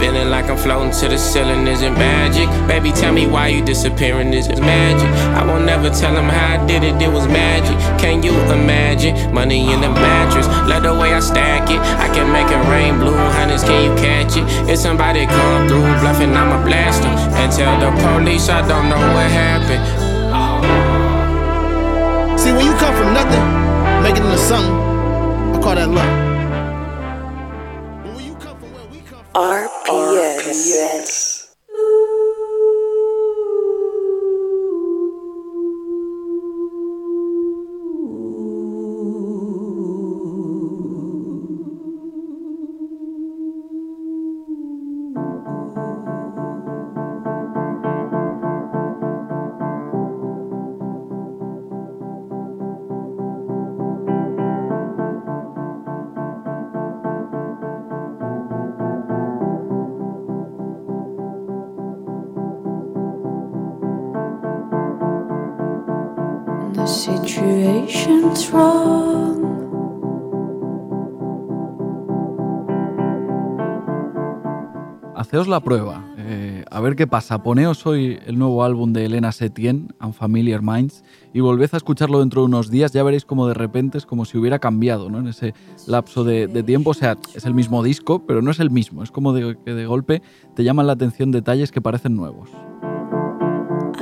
Feeling 0.00 0.30
like 0.30 0.48
I'm 0.48 0.56
floating 0.56 0.92
to 0.92 1.08
the 1.08 1.18
ceiling, 1.18 1.66
is 1.66 1.82
it 1.82 1.90
magic? 1.90 2.48
Baby, 2.66 2.90
tell 2.90 3.12
me 3.12 3.26
why 3.26 3.48
you 3.48 3.62
disappearing, 3.62 4.32
is 4.32 4.48
it 4.48 4.58
magic? 4.58 5.06
I 5.36 5.44
won't 5.44 5.66
never 5.66 5.90
tell 5.90 6.16
him 6.16 6.24
how 6.24 6.56
I 6.56 6.66
did 6.66 6.82
it, 6.82 6.96
it 7.02 7.12
was 7.12 7.28
magic. 7.28 7.76
Can 8.00 8.22
you 8.22 8.32
imagine? 8.48 9.30
Money 9.34 9.70
in 9.70 9.82
the 9.82 9.90
mattress, 9.90 10.46
love 10.66 10.84
the 10.84 10.94
way 10.94 11.12
I 11.12 11.20
stack 11.20 11.68
it. 11.68 11.78
I 12.00 12.08
can 12.14 12.32
make 12.32 12.48
it 12.48 12.64
rain 12.72 12.98
blue 12.98 13.12
hundreds, 13.12 13.62
can 13.62 13.84
you 13.84 13.94
catch 14.00 14.38
it? 14.38 14.70
If 14.70 14.78
somebody 14.78 15.26
come 15.26 15.68
through 15.68 15.84
bluffing, 16.00 16.32
I'ma 16.32 16.64
blast 16.64 17.02
them. 17.02 17.12
And 17.36 17.52
tell 17.52 17.76
the 17.78 17.92
police 18.00 18.48
I 18.48 18.66
don't 18.66 18.88
know 18.88 18.96
what 18.96 19.30
happened. 19.30 19.84
See, 22.40 22.52
when 22.52 22.64
you 22.64 22.72
come 22.80 22.96
from 22.96 23.12
nothing, 23.12 24.02
make 24.02 24.16
it 24.16 24.24
into 24.24 24.38
something, 24.38 24.74
I 25.54 25.60
call 25.62 25.74
that 25.74 25.90
luck. 25.90 26.29
RPS. 29.34 31.20
Haceos 75.14 75.46
la 75.46 75.60
prueba, 75.60 76.04
eh, 76.18 76.64
a 76.68 76.80
ver 76.80 76.96
qué 76.96 77.06
pasa. 77.06 77.42
Poneos 77.42 77.86
hoy 77.86 78.18
el 78.26 78.38
nuevo 78.38 78.64
álbum 78.64 78.92
de 78.92 79.04
Elena 79.04 79.30
Setien, 79.30 79.94
Unfamiliar 80.00 80.62
Minds, 80.62 81.04
y 81.32 81.38
volved 81.38 81.68
a 81.72 81.76
escucharlo 81.76 82.18
dentro 82.18 82.40
de 82.40 82.46
unos 82.46 82.70
días. 82.70 82.92
Ya 82.92 83.04
veréis 83.04 83.24
como 83.24 83.46
de 83.46 83.54
repente 83.54 83.98
es 83.98 84.06
como 84.06 84.24
si 84.24 84.36
hubiera 84.38 84.58
cambiado 84.58 85.08
¿no? 85.10 85.18
en 85.18 85.28
ese 85.28 85.54
lapso 85.86 86.24
de, 86.24 86.48
tiempo. 86.64 86.90
O 86.90 86.94
sea, 86.94 87.16
es 87.34 87.44
el 87.44 87.54
mismo 87.54 87.84
disco, 87.84 88.26
pero 88.26 88.42
no 88.42 88.50
es 88.50 88.58
el 88.58 88.70
mismo. 88.70 89.04
Es 89.04 89.12
como 89.12 89.32
de, 89.32 89.56
que 89.64 89.74
de 89.74 89.86
golpe 89.86 90.22
te 90.56 90.64
llaman 90.64 90.88
la 90.88 90.94
atención 90.94 91.30
detalles 91.30 91.70
que 91.70 91.80
parecen 91.80 92.16
nuevos. 92.16 92.50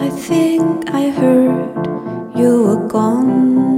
I 0.00 0.08
think 0.10 0.88
I 0.88 1.10
heard 1.10 1.86
you. 2.36 3.77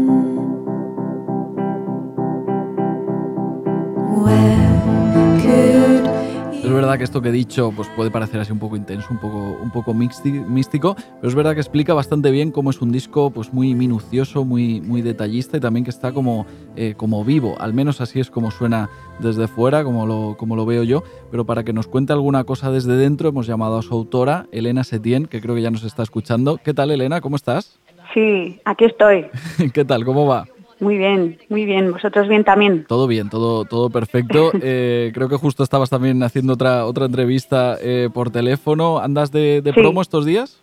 Es 6.70 6.76
verdad 6.76 6.98
que 6.98 7.02
esto 7.04 7.20
que 7.20 7.30
he 7.30 7.32
dicho 7.32 7.72
pues 7.74 7.88
puede 7.96 8.12
parecer 8.12 8.38
así 8.38 8.52
un 8.52 8.60
poco 8.60 8.76
intenso, 8.76 9.08
un 9.10 9.18
poco, 9.18 9.58
un 9.60 9.72
poco 9.72 9.92
místico, 9.92 10.94
pero 10.94 11.28
es 11.28 11.34
verdad 11.34 11.54
que 11.54 11.60
explica 11.60 11.94
bastante 11.94 12.30
bien 12.30 12.52
cómo 12.52 12.70
es 12.70 12.80
un 12.80 12.92
disco 12.92 13.32
pues 13.32 13.52
muy 13.52 13.74
minucioso, 13.74 14.44
muy, 14.44 14.80
muy 14.80 15.02
detallista 15.02 15.56
y 15.56 15.60
también 15.60 15.82
que 15.82 15.90
está 15.90 16.12
como, 16.12 16.46
eh, 16.76 16.94
como 16.96 17.24
vivo. 17.24 17.56
Al 17.58 17.74
menos 17.74 18.00
así 18.00 18.20
es 18.20 18.30
como 18.30 18.52
suena 18.52 18.88
desde 19.18 19.48
fuera, 19.48 19.82
como 19.82 20.06
lo, 20.06 20.36
como 20.38 20.54
lo 20.54 20.64
veo 20.64 20.84
yo. 20.84 21.02
Pero 21.32 21.44
para 21.44 21.64
que 21.64 21.72
nos 21.72 21.88
cuente 21.88 22.12
alguna 22.12 22.44
cosa 22.44 22.70
desde 22.70 22.96
dentro, 22.96 23.28
hemos 23.28 23.48
llamado 23.48 23.76
a 23.76 23.82
su 23.82 23.92
autora, 23.92 24.46
Elena 24.52 24.84
Setien, 24.84 25.26
que 25.26 25.40
creo 25.40 25.56
que 25.56 25.62
ya 25.62 25.72
nos 25.72 25.82
está 25.82 26.04
escuchando. 26.04 26.60
¿Qué 26.62 26.72
tal, 26.72 26.92
Elena? 26.92 27.20
¿Cómo 27.20 27.34
estás? 27.34 27.80
Sí, 28.14 28.60
aquí 28.64 28.84
estoy. 28.84 29.26
¿Qué 29.74 29.84
tal? 29.84 30.04
¿Cómo 30.04 30.24
va? 30.24 30.46
Muy 30.80 30.96
bien, 30.96 31.38
muy 31.50 31.66
bien. 31.66 31.92
¿Vosotros 31.92 32.26
bien 32.26 32.42
también? 32.42 32.84
Todo 32.86 33.06
bien, 33.06 33.28
todo, 33.28 33.64
todo 33.64 33.90
perfecto. 33.90 34.50
Eh, 34.62 35.10
creo 35.14 35.28
que 35.28 35.36
justo 35.36 35.62
estabas 35.62 35.90
también 35.90 36.22
haciendo 36.22 36.52
otra, 36.52 36.84
otra 36.84 37.06
entrevista 37.06 37.76
eh, 37.80 38.08
por 38.12 38.30
teléfono. 38.30 38.98
¿Andas 38.98 39.30
de, 39.32 39.62
promo 39.74 40.02
estos 40.02 40.24
días? 40.24 40.62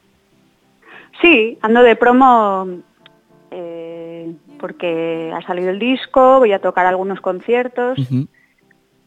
Sí, 1.21 1.57
ando 1.61 1.81
de 1.81 1.95
promo 1.95 2.67
eh, 3.51 4.33
porque 4.59 5.31
ha 5.33 5.41
salido 5.41 5.69
el 5.69 5.79
disco, 5.79 6.39
voy 6.39 6.51
a 6.51 6.59
tocar 6.59 6.85
algunos 6.85 7.21
conciertos 7.21 7.97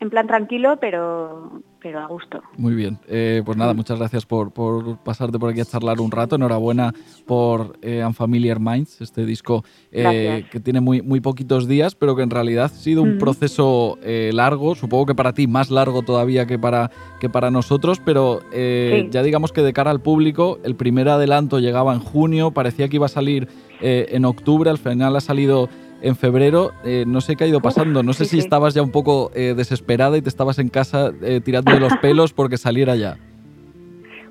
en 0.01 0.09
plan 0.09 0.27
tranquilo, 0.27 0.79
pero, 0.81 1.63
pero 1.79 2.01
a 2.01 2.07
gusto. 2.07 2.41
Muy 2.57 2.75
bien. 2.75 2.99
Eh, 3.07 3.43
pues 3.45 3.59
nada, 3.59 3.75
muchas 3.75 3.99
gracias 3.99 4.25
por, 4.25 4.51
por, 4.51 4.97
pasarte 4.99 5.39
por 5.39 5.51
aquí 5.51 5.61
a 5.61 5.67
charlar 5.67 6.01
un 6.01 6.11
rato. 6.11 6.37
Enhorabuena 6.37 6.95
por 7.27 7.79
eh, 7.83 8.03
Unfamiliar 8.05 8.61
Minds, 8.61 9.03
este 9.03 9.27
disco 9.27 9.63
eh, 9.93 10.47
que 10.51 10.59
tiene 10.59 10.81
muy, 10.81 11.03
muy 11.03 11.21
poquitos 11.21 11.69
días, 11.69 11.95
pero 11.95 12.17
que 12.17 12.23
en 12.23 12.31
realidad 12.31 12.65
ha 12.65 12.69
sido 12.69 13.03
un 13.03 13.19
proceso 13.19 13.99
eh, 14.03 14.31
largo, 14.33 14.75
supongo 14.75 15.05
que 15.05 15.15
para 15.15 15.35
ti 15.35 15.47
más 15.47 15.71
largo 15.71 16.01
todavía 16.01 16.47
que 16.47 16.59
para, 16.59 16.91
que 17.21 17.29
para 17.29 17.51
nosotros, 17.51 18.01
pero 18.03 18.41
ya 18.51 19.23
digamos 19.23 19.53
que 19.53 19.63
de 19.63 19.73
cara 19.75 19.91
al 19.91 20.01
público, 20.01 20.59
el 20.65 20.77
primer 20.77 21.11
adelanto 21.11 21.59
llegaba 21.59 21.93
en 21.93 22.01
junio, 22.01 22.53
parecía 22.53 22.89
que 22.89 22.97
iba 22.97 23.07
a 23.07 23.11
salir 23.11 23.49
en 23.81 24.25
octubre, 24.25 24.71
al 24.71 24.79
final 24.79 25.15
ha 25.17 25.21
salido 25.21 25.69
en 26.03 26.17
febrero. 26.17 26.73
Eh, 26.85 27.05
no 27.07 27.21
sé 27.21 27.37
qué 27.37 27.45
ha 27.45 27.47
ido 27.47 27.61
pasando. 27.61 28.03
No 28.03 28.13
sé 28.13 28.25
si 28.25 28.39
estabas 28.39 28.75
ya 28.75 28.83
un 28.83 28.91
poco 28.91 29.31
eh, 29.35 29.55
desesperada 29.57 30.17
y 30.17 30.23
te 30.23 30.29
estabas 30.29 30.59
en 30.59 30.69
casa 30.69 31.13
eh, 31.23 31.41
tirando 31.43 31.73
de 31.73 31.81
los 31.81 31.97
pelos 32.03 32.33
porque 32.33 32.57
saliera 32.57 32.97
ya. 32.97 33.17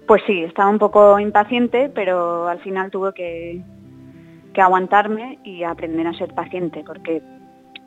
Pues 0.07 0.23
sí, 0.25 0.39
estaba 0.41 0.69
un 0.69 0.79
poco 0.79 1.19
impaciente, 1.19 1.91
pero 1.93 2.47
al 2.47 2.59
final 2.59 2.89
tuve 2.89 3.13
que, 3.13 3.61
que 4.53 4.61
aguantarme 4.61 5.37
y 5.43 5.63
aprender 5.63 6.07
a 6.07 6.13
ser 6.13 6.33
paciente, 6.33 6.83
porque 6.85 7.21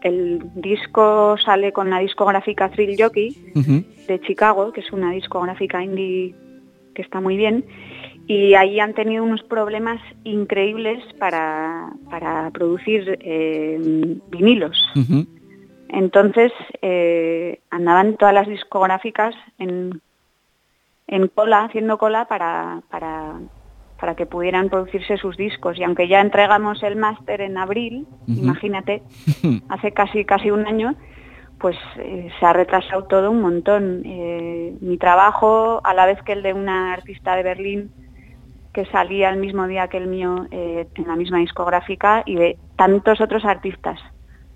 el 0.03 0.41
disco 0.55 1.37
sale 1.45 1.73
con 1.73 1.91
la 1.91 1.99
discográfica 1.99 2.71
Thrill 2.71 2.97
Jockey 2.97 3.53
de 4.07 4.21
Chicago, 4.21 4.73
que 4.73 4.81
es 4.81 4.93
una 4.93 5.11
discográfica 5.13 5.83
indie 5.83 6.35
que 6.95 7.03
está 7.03 7.21
muy 7.21 7.37
bien, 7.37 7.65
y 8.27 8.55
ahí 8.55 8.79
han 8.81 8.95
tenido 8.95 9.25
unos 9.25 9.43
problemas 9.43 10.01
increíbles 10.25 11.03
para, 11.19 11.91
producir 12.53 13.19
eh, 13.21 13.79
vinilos. 14.31 14.77
Entonces 15.89 16.53
eh, 16.81 17.61
andaban 17.71 18.17
todas 18.17 18.35
las 18.35 18.47
discográficas 18.47 19.35
en, 19.59 20.01
en 21.09 21.29
cola, 21.29 21.65
haciendo 21.65 21.99
cola 21.99 22.27
para, 22.27 22.83
para, 22.91 23.41
para, 24.01 24.15
que 24.15 24.25
pudieran 24.25 24.71
producirse 24.71 25.17
sus 25.17 25.37
discos. 25.37 25.79
Y 25.79 25.85
aunque 25.85 26.09
ya 26.09 26.21
entregamos 26.21 26.83
el 26.83 26.97
máster 26.97 27.41
en 27.41 27.59
abril, 27.59 28.07
imagínate, 28.27 29.03
hace 29.69 29.93
casi, 29.93 30.25
casi 30.25 30.51
un 30.51 30.67
año, 30.67 30.95
pues 31.59 31.77
eh, 31.99 32.31
se 32.39 32.47
ha 32.47 32.53
retrasado 32.53 33.05
todo 33.05 33.31
un 33.31 33.43
montón. 33.43 34.03
mi 34.81 34.97
trabajo, 34.97 35.81
a 35.85 35.93
la 35.93 36.07
vez 36.07 36.23
que 36.23 36.33
el 36.33 36.43
de 36.43 36.55
una 36.55 36.93
artista 36.95 37.37
de 37.37 37.43
Berlín, 37.43 37.91
que 38.73 38.87
salía 38.87 39.31
el 39.31 39.39
mismo 39.39 39.67
día 39.67 39.89
que 39.89 39.99
el 39.99 40.07
mío 40.07 40.47
eh, 40.51 40.87
en 40.95 41.07
la 41.07 41.17
misma 41.17 41.39
discográfica 41.39 42.23
y 42.27 42.37
de 42.37 42.59
tantos 42.77 43.21
otros 43.21 43.45
artistas 43.45 44.01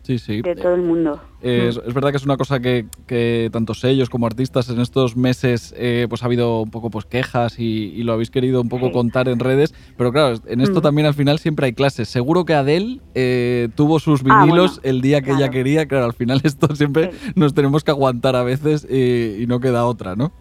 de 0.07 0.55
todo 0.55 0.75
el 0.75 0.83
mundo. 0.83 1.21
Es, 1.43 1.77
verdad 1.93 2.11
que 2.11 2.17
es 2.17 2.25
una 2.25 2.37
cosa 2.37 2.61
que, 2.61 2.87
que 3.07 3.51
tantos 3.53 3.81
sellos 3.81 4.09
como 4.09 4.27
artistas 4.27 4.69
en 4.69 4.81
estos 4.81 5.17
meses 5.17 5.75
eh, 5.77 6.07
pues 6.09 6.23
ha 6.23 6.27
habido 6.27 6.63
un 6.63 6.71
poco 6.71 6.91
pues 6.91 7.05
quejas 7.05 7.59
y, 7.59 8.03
lo 8.03 8.13
habéis 8.13 8.31
querido 8.31 8.61
un 8.61 8.69
poco 8.69 8.93
contar 8.93 9.29
en 9.29 9.41
redes, 9.41 9.75
pero 9.97 10.13
claro, 10.13 10.39
en 10.47 10.61
esto 10.61 10.81
mm. 10.81 10.83
también 10.83 11.07
al 11.07 11.15
final 11.15 11.39
siempre 11.39 11.67
hay 11.67 11.73
clases. 11.73 12.09
Seguro 12.09 12.45
que 12.45 12.55
Adele 12.55 13.01
eh, 13.15 13.69
tuvo 13.75 13.99
sus 13.99 14.23
ah, 14.29 14.45
vinilos 14.45 14.81
el 14.83 15.01
día 15.01 15.23
que 15.23 15.33
ella 15.33 15.51
quería, 15.51 15.87
claro, 15.87 16.05
al 16.05 16.15
final 16.15 16.41
esto 16.45 16.75
siempre 16.75 17.11
nos 17.35 17.55
tenemos 17.55 17.85
que 17.85 17.91
aguantar 17.91 18.37
a 18.37 18.43
veces 18.43 18.87
y 18.89 19.47
no 19.47 19.61
queda 19.61 19.87
otra, 19.87 20.15
¿no? 20.15 20.33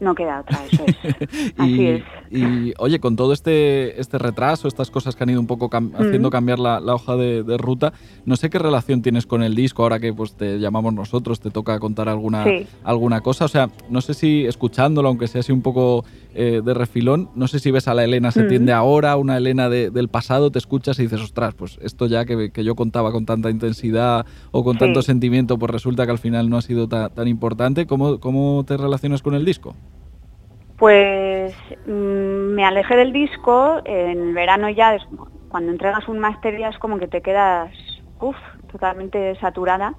No 0.00 0.14
queda 0.14 0.40
otra, 0.40 0.58
eso 0.70 0.84
es. 0.86 0.96
Así 1.58 1.86
es. 1.86 2.02
Y 2.30 2.72
oye, 2.78 3.00
con 3.00 3.16
todo 3.16 3.32
este, 3.32 4.00
este 4.00 4.18
retraso, 4.18 4.68
estas 4.68 4.90
cosas 4.90 5.14
que 5.14 5.24
han 5.24 5.30
ido 5.30 5.40
un 5.40 5.46
poco 5.46 5.70
haciendo 5.98 6.30
cambiar 6.30 6.58
la, 6.58 6.78
hoja 6.94 7.16
de, 7.16 7.56
ruta, 7.58 7.92
no 8.24 8.36
sé 8.36 8.50
qué 8.50 8.58
relación 8.58 9.02
tienes 9.02 9.26
con 9.26 9.42
el 9.42 9.54
disco 9.54 9.82
ahora 9.82 10.00
que 10.00 10.12
pues 10.12 10.34
te 10.34 10.58
llamamos 10.58 10.94
nosotros, 10.94 11.40
te 11.40 11.50
toca 11.50 11.78
contar 11.78 12.08
alguna, 12.08 12.44
alguna 12.82 13.20
cosa. 13.20 13.44
O 13.44 13.48
sea, 13.48 13.68
no 13.88 14.00
sé 14.00 14.14
si 14.14 14.46
escuchándolo, 14.46 15.08
aunque 15.08 15.28
sea 15.28 15.40
así 15.40 15.52
un 15.52 15.62
poco 15.62 16.04
eh, 16.34 16.62
de 16.64 16.74
refilón, 16.74 17.30
no 17.34 17.48
sé 17.48 17.58
si 17.58 17.70
ves 17.70 17.88
a 17.88 17.94
la 17.94 18.04
Elena 18.04 18.30
se 18.30 18.44
tiende 18.44 18.72
ahora, 18.72 19.16
una 19.16 19.36
Elena 19.36 19.68
del 19.68 20.08
pasado, 20.08 20.50
te 20.50 20.58
escuchas 20.58 20.98
y 20.98 21.02
dices, 21.02 21.20
ostras, 21.20 21.54
pues 21.54 21.78
esto 21.82 22.06
ya 22.06 22.24
que, 22.24 22.50
yo 22.62 22.74
contaba 22.74 23.12
con 23.12 23.26
tanta 23.26 23.50
intensidad 23.50 24.26
o 24.50 24.64
con 24.64 24.78
tanto 24.78 25.02
sentimiento, 25.02 25.58
pues 25.58 25.70
resulta 25.70 26.04
que 26.04 26.12
al 26.12 26.18
final 26.18 26.48
no 26.48 26.56
ha 26.56 26.62
sido 26.62 26.88
tan 26.88 27.28
importante. 27.28 27.86
¿Cómo, 27.86 28.20
¿Cómo 28.20 28.64
te 28.66 28.76
relacionas 28.76 29.22
con 29.22 29.34
el 29.34 29.44
disco? 29.44 29.74
Pues 30.78 31.54
mm, 31.86 32.54
me 32.54 32.64
alejé 32.64 32.96
del 32.96 33.12
disco, 33.12 33.82
en 33.84 34.34
verano 34.34 34.70
ya, 34.70 34.96
cuando 35.48 35.72
entregas 35.72 36.08
un 36.08 36.18
máster 36.18 36.58
ya 36.58 36.68
es 36.68 36.78
como 36.78 36.98
que 36.98 37.08
te 37.08 37.20
quedas 37.20 37.70
uf, 38.20 38.36
totalmente 38.70 39.34
saturada 39.40 39.94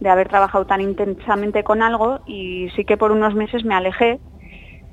de 0.00 0.08
haber 0.08 0.28
trabajado 0.28 0.66
tan 0.66 0.80
intensamente 0.80 1.64
con 1.64 1.82
algo 1.82 2.20
y 2.26 2.68
sí 2.76 2.84
que 2.84 2.96
por 2.96 3.12
unos 3.12 3.34
meses 3.34 3.64
me 3.64 3.74
alejé, 3.74 4.20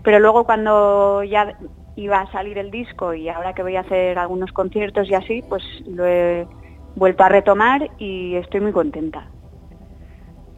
pero 0.03 0.19
luego 0.19 0.43
cuando 0.43 1.23
ya 1.23 1.57
iba 1.95 2.19
a 2.19 2.31
salir 2.31 2.57
el 2.57 2.71
disco 2.71 3.13
y 3.13 3.29
ahora 3.29 3.53
que 3.53 3.63
voy 3.63 3.75
a 3.75 3.81
hacer 3.81 4.17
algunos 4.17 4.51
conciertos 4.51 5.09
y 5.09 5.13
así, 5.13 5.43
pues 5.47 5.63
lo 5.87 6.05
he 6.05 6.47
vuelto 6.95 7.23
a 7.23 7.29
retomar 7.29 7.89
y 7.97 8.35
estoy 8.35 8.61
muy 8.61 8.71
contenta. 8.71 9.27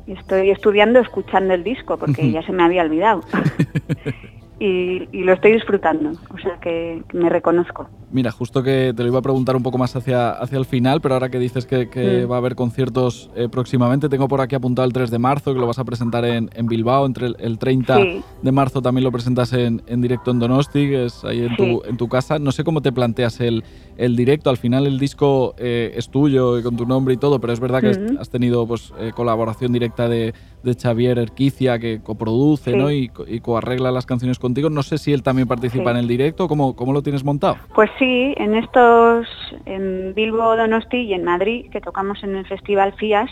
Estoy 0.08 0.52
estudiando 0.52 1.00
escuchando 1.00 1.54
el 1.54 1.64
disco 1.64 1.98
porque 1.98 2.32
ya 2.32 2.44
se 2.44 2.52
me 2.52 2.64
había 2.64 2.84
olvidado. 2.84 3.22
y, 4.60 5.24
lo 5.24 5.34
estoy 5.34 5.54
disfrutando, 5.54 6.12
o 6.34 6.38
sea 6.38 6.60
que, 6.62 7.04
me 7.14 7.30
reconozco. 7.30 7.90
Mira, 8.12 8.32
justo 8.32 8.64
que 8.64 8.94
te 8.96 9.04
lo 9.04 9.10
iba 9.10 9.20
a 9.20 9.22
preguntar 9.22 9.56
un 9.56 9.64
poco 9.64 9.78
más 9.78 9.96
hacia, 9.96 10.32
hacia 10.32 10.58
el 10.58 10.66
final, 10.66 11.02
pero 11.02 11.16
ahora 11.16 11.30
que 11.30 11.40
dices 11.40 11.66
que, 11.66 11.86
mm. 11.86 12.32
va 12.32 12.36
a 12.36 12.38
haber 12.38 12.56
conciertos 12.56 13.30
eh, 13.36 13.50
próximamente, 13.50 14.08
tengo 14.08 14.28
por 14.28 14.42
aquí 14.42 14.56
apuntado 14.56 14.86
el 14.86 14.94
3 14.94 15.12
de 15.12 15.20
marzo, 15.20 15.54
que 15.54 15.60
lo 15.60 15.68
vas 15.68 15.80
a 15.80 15.84
presentar 15.84 16.24
en, 16.26 16.50
Bilbao, 16.68 17.06
entre 17.06 17.28
el, 17.38 17.58
30 17.58 17.98
de 18.42 18.52
marzo 18.52 18.82
también 18.82 19.04
lo 19.04 19.12
presentas 19.12 19.52
en, 19.54 19.82
directo 20.02 20.32
en 20.32 20.40
Donosti, 20.40 20.88
que 20.88 21.06
es 21.06 21.24
ahí 21.26 21.44
en, 21.44 21.56
tu, 21.56 21.82
en 21.86 21.98
tu 21.98 22.08
casa. 22.08 22.40
No 22.40 22.52
sé 22.52 22.64
cómo 22.64 22.82
te 22.82 22.92
planteas 22.92 23.42
el, 23.42 23.64
el 23.98 24.16
directo, 24.16 24.50
al 24.50 24.58
final 24.58 24.88
el 24.88 25.00
disco 25.00 25.56
eh, 25.58 25.94
es 25.96 26.10
tuyo 26.10 26.58
y 26.60 26.64
con 26.64 26.76
tu 26.76 26.86
nombre 26.86 27.14
y 27.14 27.18
todo, 27.18 27.40
pero 27.40 27.54
es 27.54 27.60
verdad 27.60 27.82
que 27.82 28.18
has 28.20 28.30
tenido 28.30 28.68
pues, 28.68 28.94
eh, 29.00 29.12
colaboración 29.16 29.72
directa 29.72 30.10
de, 30.10 30.34
de 30.64 30.74
Xavier 30.74 31.20
Erquicia, 31.20 31.80
que 31.80 32.02
coproduce 32.02 32.76
¿no? 32.76 32.92
y, 32.92 33.12
y 33.28 33.40
coarregla 33.40 33.92
las 33.92 34.06
canciones 34.06 34.40
contigo. 34.40 34.70
No 34.70 34.84
sé 34.84 34.98
si 34.98 35.14
él 35.14 35.24
también 35.24 35.48
participa 35.48 35.92
en 35.92 35.98
el 35.98 36.08
directo, 36.08 36.48
¿Cómo, 36.48 36.76
¿cómo 36.76 36.94
lo 36.94 37.02
tienes 37.02 37.24
montado? 37.24 37.58
Pues 37.74 37.90
sí, 37.98 38.34
en 38.38 38.56
estos, 38.56 39.28
en 39.66 40.14
Bilbo, 40.14 40.56
Donosti 40.56 40.98
y 40.98 41.14
en 41.14 41.24
Madrid, 41.24 41.70
que 41.72 41.82
tocamos 41.82 42.24
en 42.24 42.36
el 42.36 42.46
Festival 42.46 42.94
FIAS, 42.98 43.30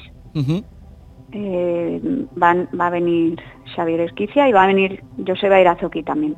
eh, 1.31 1.99
van, 2.35 2.69
va 2.79 2.87
a 2.87 2.89
venir 2.89 3.41
Xavier 3.75 3.99
Erquicia 3.99 4.47
y 4.47 4.51
va 4.51 4.63
a 4.63 4.67
venir 4.67 5.03
Joseba 5.25 5.59
Irazoki 5.59 6.03
también. 6.03 6.35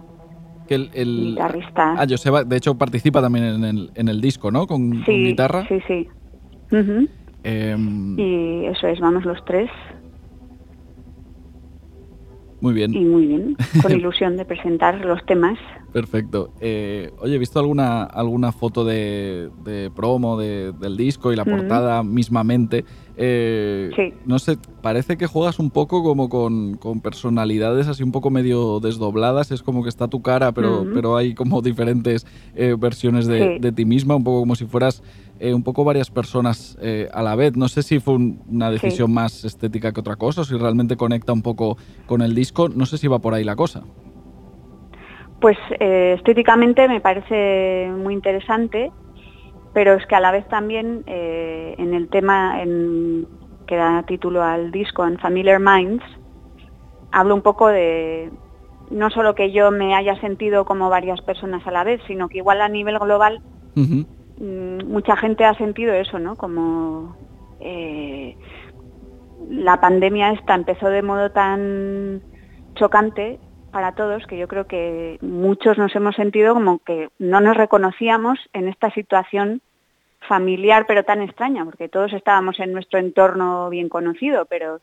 Que 0.68 0.76
el, 0.76 0.90
guitarrista. 1.32 1.96
Ah, 1.98 2.06
Joseba, 2.10 2.44
de 2.44 2.58
hecho 2.58 2.76
participa 2.76 3.22
también 3.22 3.46
en 3.46 3.64
el, 3.64 3.92
en 3.96 4.08
el 4.08 4.22
disco, 4.22 4.52
¿no? 4.52 4.66
Con, 4.68 5.04
guitarra. 5.04 5.68
Sí, 5.68 5.80
sí. 5.88 6.08
Em, 7.44 8.20
y 8.20 8.66
eso 8.66 8.88
es, 8.88 9.00
vamos 9.00 9.24
los 9.26 9.44
tres. 9.46 9.70
Muy 12.62 12.74
bien. 12.74 12.94
Y 12.96 13.06
muy 13.06 13.28
bien, 13.28 13.56
con 13.82 13.92
ilusión 13.96 14.38
de 14.38 14.46
presentar 14.46 15.06
los 15.06 15.24
temas. 15.26 15.60
Perfecto. 15.94 16.52
Eh, 16.60 17.12
oye, 17.20 17.36
he 17.36 17.38
visto 17.38 17.60
alguna, 17.60 18.04
alguna 18.04 18.52
foto 18.52 18.84
de, 18.84 19.52
promo 19.96 20.38
del 20.38 20.98
disco 20.98 21.32
y 21.32 21.36
la 21.36 21.46
portada 21.46 22.04
mismamente. 22.04 22.84
Eh, 23.18 23.92
sí. 23.96 24.14
No 24.26 24.40
sé, 24.40 24.58
parece 24.82 25.18
que 25.18 25.26
juegas 25.26 25.60
un 25.60 25.72
poco 25.72 26.04
como 26.04 26.30
con, 26.30 26.78
personalidades 27.02 27.88
así 27.88 28.04
un 28.04 28.12
poco 28.12 28.30
medio 28.30 28.80
desdobladas. 28.80 29.52
Es 29.52 29.64
como 29.64 29.84
que 29.84 29.90
está 29.90 30.08
tu 30.08 30.22
cara, 30.22 30.52
pero, 30.52 30.86
pero 30.94 31.16
hay 31.16 31.34
como 31.34 31.62
diferentes 31.62 32.26
eh, 32.56 32.76
versiones 32.78 33.28
de, 33.28 33.60
de, 33.60 33.72
ti 33.72 33.86
misma, 33.86 34.16
un 34.16 34.24
poco 34.24 34.42
como 34.42 34.56
si 34.56 34.66
fueras 34.66 35.02
eh, 35.40 35.54
un 35.54 35.64
poco 35.64 35.84
varias 35.84 36.10
personas 36.10 36.78
eh, 36.82 37.10
a 37.14 37.22
la 37.22 37.36
vez. 37.36 37.56
No 37.56 37.68
sé 37.68 37.84
si 37.84 38.00
fue 38.00 38.16
una 38.16 38.70
decisión 38.70 39.14
más 39.14 39.46
estética 39.46 39.94
que 39.94 40.00
otra 40.00 40.18
cosa, 40.18 40.42
o 40.42 40.44
si 40.44 40.58
realmente 40.58 40.98
conecta 40.98 41.32
un 41.32 41.42
poco 41.42 41.78
con 42.06 42.22
el 42.22 42.36
disco. 42.36 42.70
No 42.70 42.86
sé 42.86 42.98
si 42.98 43.08
va 43.08 43.20
por 43.20 43.34
ahí 43.34 43.44
la 43.44 43.56
cosa. 43.56 43.84
Pues 45.40 45.58
estéticamente 45.80 46.88
me 46.88 47.02
parece 47.02 47.92
muy 47.92 48.14
interesante, 48.14 48.92
pero 49.76 49.94
es 49.94 50.06
que 50.08 50.16
a 50.16 50.20
la 50.20 50.32
vez 50.32 50.48
también 50.48 51.04
en 51.06 51.94
el 51.94 52.10
tema 52.10 52.64
en, 52.64 53.28
que 53.68 53.76
da 53.76 54.04
título 54.04 54.42
al 54.42 54.72
disco, 54.72 55.06
en 55.06 55.20
Familiar 55.20 55.60
Minds, 55.60 56.04
hablo 57.12 57.36
un 57.36 57.44
poco 57.44 57.68
de 57.68 58.32
no 58.90 59.12
solo 59.12 59.36
que 59.36 59.52
yo 59.52 59.70
me 59.70 59.94
haya 59.94 60.20
sentido 60.22 60.66
como 60.66 60.90
varias 60.90 61.22
personas 61.22 61.68
a 61.68 61.72
la 61.72 61.84
vez, 61.84 62.02
sino 62.08 62.30
que 62.30 62.38
igual 62.40 62.62
a 62.62 62.70
nivel 62.70 62.98
global 62.98 63.42
Mm, 64.38 64.86
mucha 64.88 65.16
gente 65.16 65.46
ha 65.46 65.54
sentido 65.56 65.94
eso, 65.94 66.20
¿no? 66.20 66.36
Como 66.36 67.16
eh, 67.60 68.38
la 69.50 69.80
pandemia 69.80 70.32
esta 70.32 70.56
empezó 70.56 70.88
de 70.88 71.02
modo 71.02 71.32
tan 71.32 72.22
chocante 72.76 73.40
para 73.76 73.92
todos 73.92 74.26
que 74.26 74.38
yo 74.38 74.48
creo 74.48 74.68
que 74.68 75.18
muchos 75.20 75.78
nos 75.78 75.94
hemos 75.98 76.16
sentido 76.16 76.54
como 76.54 76.80
que 76.80 77.10
no 77.20 77.42
nos 77.42 77.58
reconocíamos 77.58 78.40
en 78.54 78.70
esta 78.70 78.90
situación 78.92 79.62
familiar 80.30 80.86
pero 80.88 81.04
tan 81.04 81.22
extraña, 81.22 81.66
porque 81.66 81.90
todos 81.90 82.14
estábamos 82.14 82.58
en 82.62 82.72
nuestro 82.72 83.00
entorno 83.00 83.70
bien 83.70 83.90
conocido, 83.90 84.46
pero 84.46 84.80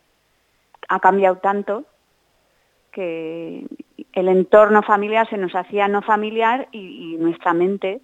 ha 0.91 1.01
cambiado 1.01 1.37
tanto 1.37 1.87
que 2.93 3.65
el 4.13 4.29
entorno 4.29 4.83
familiar 4.83 5.27
se 5.31 5.39
nos 5.39 5.55
hacía 5.55 5.89
no 5.89 6.03
familiar 6.03 6.69
y, 6.71 7.17
nuestra 7.19 7.55
mente 7.55 8.03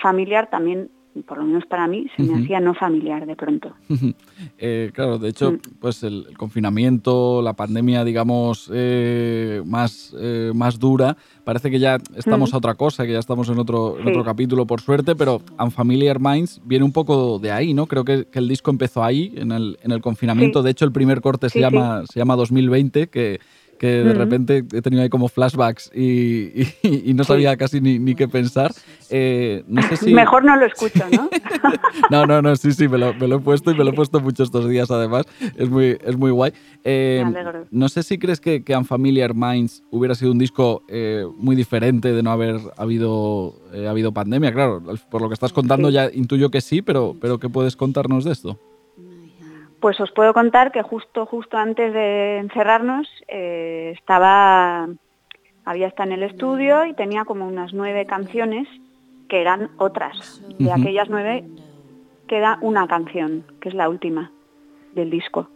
familiar 0.00 0.48
también 0.48 0.90
por 1.26 1.38
lo 1.38 1.44
menos 1.44 1.64
para 1.66 1.86
mí, 1.86 2.06
se 2.16 2.22
me 2.22 2.42
hacía 2.42 2.60
no 2.60 2.74
familiar 2.74 3.26
de 3.26 3.36
pronto. 3.36 3.74
Eh, 4.58 4.90
claro, 4.94 5.18
de 5.18 5.28
hecho, 5.28 5.52
mm. 5.52 5.58
pues 5.80 6.02
el, 6.02 6.28
confinamiento, 6.36 7.42
la 7.42 7.54
pandemia, 7.54 8.04
digamos, 8.04 8.70
eh, 8.72 9.62
más, 9.64 10.14
eh, 10.18 10.52
más 10.54 10.78
dura, 10.78 11.16
parece 11.44 11.70
que 11.70 11.78
ya 11.78 11.98
estamos 12.16 12.52
mm. 12.52 12.54
a 12.54 12.58
otra 12.58 12.74
cosa, 12.74 13.04
que 13.04 13.12
ya 13.12 13.18
estamos 13.18 13.48
en 13.48 13.58
otro, 13.58 13.96
otro 14.04 14.24
capítulo, 14.24 14.66
por 14.66 14.80
suerte, 14.80 15.14
pero 15.16 15.42
Unfamiliar 15.58 16.20
Minds 16.20 16.60
viene 16.64 16.84
un 16.84 16.92
poco 16.92 17.38
de 17.38 17.50
ahí, 17.50 17.74
¿no? 17.74 17.86
Creo 17.86 18.04
que, 18.04 18.26
el 18.32 18.48
disco 18.48 18.70
empezó 18.70 19.02
ahí, 19.02 19.32
en 19.36 19.52
el, 19.52 19.78
en 19.82 19.92
el 19.92 20.00
confinamiento. 20.00 20.62
De 20.62 20.70
hecho, 20.70 20.84
el 20.84 20.92
primer 20.92 21.20
corte 21.20 21.50
se, 21.50 21.60
llama, 21.60 22.04
se 22.10 22.20
llama 22.20 22.36
2020, 22.36 23.08
que 23.08 23.40
que 23.78 23.86
de 23.86 24.14
repente 24.14 24.64
he 24.72 24.82
tenido 24.82 25.02
ahí 25.02 25.08
como 25.08 25.28
flashbacks 25.28 25.90
y, 25.94 27.14
no 27.14 27.24
sabía 27.24 27.56
casi 27.56 27.80
ni, 27.80 28.14
qué 28.14 28.28
pensar. 28.28 28.72
Eh, 29.10 29.64
no 29.66 29.82
sé 29.82 29.96
si... 29.96 30.12
Mejor 30.12 30.44
no 30.44 30.56
lo 30.56 30.66
escucho, 30.66 31.04
¿no? 31.10 31.30
no, 32.10 32.26
no, 32.26 32.42
no, 32.42 32.56
sí, 32.56 32.72
sí, 32.72 32.88
me 32.88 32.98
lo, 32.98 33.10
he 33.10 33.38
puesto 33.40 33.70
y 33.70 33.74
me 33.76 33.84
lo 33.84 33.90
he 33.90 33.92
puesto 33.94 34.20
mucho 34.20 34.42
estos 34.42 34.68
días 34.68 34.90
además. 34.90 35.26
Es 35.56 35.70
muy, 35.70 35.98
es 36.04 36.16
muy 36.16 36.30
guay. 36.30 36.52
Eh, 36.84 37.24
no 37.70 37.88
sé 37.88 38.02
si 38.02 38.18
crees 38.18 38.40
que, 38.40 38.62
que 38.64 38.76
Unfamiliar 38.76 39.34
Minds 39.34 39.82
hubiera 39.90 40.14
sido 40.14 40.32
un 40.32 40.38
disco 40.38 40.82
eh, 40.88 41.24
muy 41.36 41.56
diferente 41.56 42.12
de 42.12 42.22
no 42.22 42.30
haber 42.30 42.58
habido, 42.76 43.54
habido 43.88 44.12
pandemia. 44.12 44.52
Claro, 44.52 44.82
por 45.10 45.22
lo 45.22 45.28
que 45.28 45.34
estás 45.34 45.52
contando 45.52 45.90
ya 45.90 46.10
intuyo 46.12 46.50
que 46.50 46.60
sí, 46.60 46.82
pero, 46.82 47.16
pero 47.20 47.38
¿qué 47.38 47.48
puedes 47.48 47.76
contarnos 47.76 48.24
de 48.24 48.32
esto? 48.32 48.58
Pues 49.80 50.00
os 50.00 50.10
puedo 50.10 50.34
contar 50.34 50.72
que 50.72 50.82
justo, 50.82 51.26
justo 51.26 51.56
antes 51.56 51.92
de 51.92 52.38
encerrarnos 52.38 53.08
eh, 53.28 53.92
estaba, 53.96 54.88
había 55.64 55.86
estado 55.86 56.10
en 56.10 56.14
el 56.14 56.22
estudio 56.24 56.84
y 56.84 56.94
tenía 56.94 57.24
como 57.24 57.46
unas 57.46 57.72
nueve 57.72 58.04
canciones 58.06 58.66
que 59.28 59.40
eran 59.40 59.70
otras. 59.76 60.42
De 60.58 60.72
aquellas 60.72 61.08
nueve 61.08 61.44
queda 62.26 62.58
una 62.60 62.88
canción, 62.88 63.44
que 63.60 63.68
es 63.68 63.74
la 63.74 63.88
última 63.88 64.32
del 64.94 65.10
disco. 65.10 65.48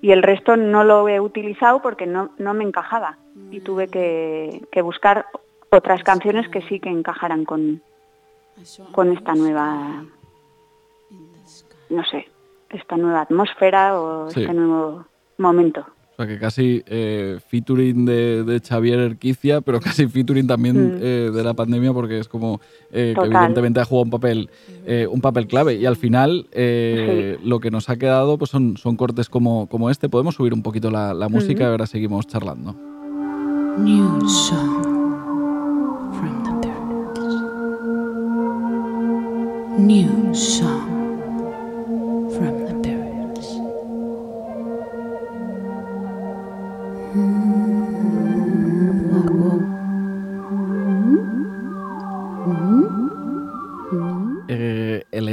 Y 0.00 0.10
el 0.10 0.22
resto 0.24 0.56
no 0.56 0.82
lo 0.82 1.08
he 1.08 1.20
utilizado 1.20 1.80
porque 1.80 2.06
no, 2.06 2.30
no 2.38 2.54
me 2.54 2.64
encajaba 2.64 3.18
y 3.50 3.60
tuve 3.60 3.86
que, 3.86 4.62
que, 4.72 4.82
buscar 4.82 5.26
otras 5.70 6.02
canciones 6.02 6.48
que 6.48 6.62
sí 6.62 6.80
que 6.80 6.90
encajaran 6.90 7.44
con, 7.44 7.80
con 8.90 9.12
esta 9.12 9.34
nueva, 9.34 10.04
no 11.88 12.04
sé, 12.04 12.26
esta 12.72 12.96
nueva 12.96 13.22
atmósfera 13.22 14.00
o 14.00 14.28
este 14.28 14.52
nuevo 14.52 15.06
momento. 15.38 15.84
O 16.12 16.16
sea, 16.16 16.26
que 16.26 16.38
casi 16.38 16.82
eh, 16.86 17.38
featuring 17.48 18.04
de, 18.04 18.60
Xavier 18.66 18.98
Erquicia, 18.98 19.62
pero 19.62 19.80
casi 19.80 20.06
featuring 20.08 20.46
también 20.46 20.96
mm. 20.96 20.98
eh, 21.00 21.30
de 21.32 21.42
la 21.42 21.54
pandemia, 21.54 21.92
porque 21.92 22.18
es 22.18 22.28
como 22.28 22.60
eh, 22.90 23.14
que 23.18 23.26
evidentemente 23.26 23.80
ha 23.80 23.84
jugado 23.84 24.04
un 24.04 24.10
papel, 24.10 24.50
eh, 24.86 25.06
un 25.10 25.20
papel 25.22 25.46
clave. 25.46 25.74
Y 25.76 25.86
al 25.86 25.96
final, 25.96 26.48
lo 27.42 27.60
que 27.60 27.70
nos 27.70 27.88
ha 27.88 27.96
quedado 27.96 28.36
pues 28.36 28.50
son, 28.50 28.76
son 28.76 28.96
cortes 28.96 29.28
como, 29.28 29.68
como 29.68 29.88
este. 29.88 30.08
Podemos 30.08 30.34
subir 30.34 30.52
un 30.52 30.62
poquito 30.62 30.90
la, 30.90 31.28
música 31.30 31.64
y 31.64 31.66
ahora 31.66 31.86
seguimos 31.86 32.26
charlando. 32.26 32.74
New 33.78 34.20
song 34.28 34.82
from 36.12 36.42
the 36.42 36.68
New 39.78 40.34
song. 40.34 40.92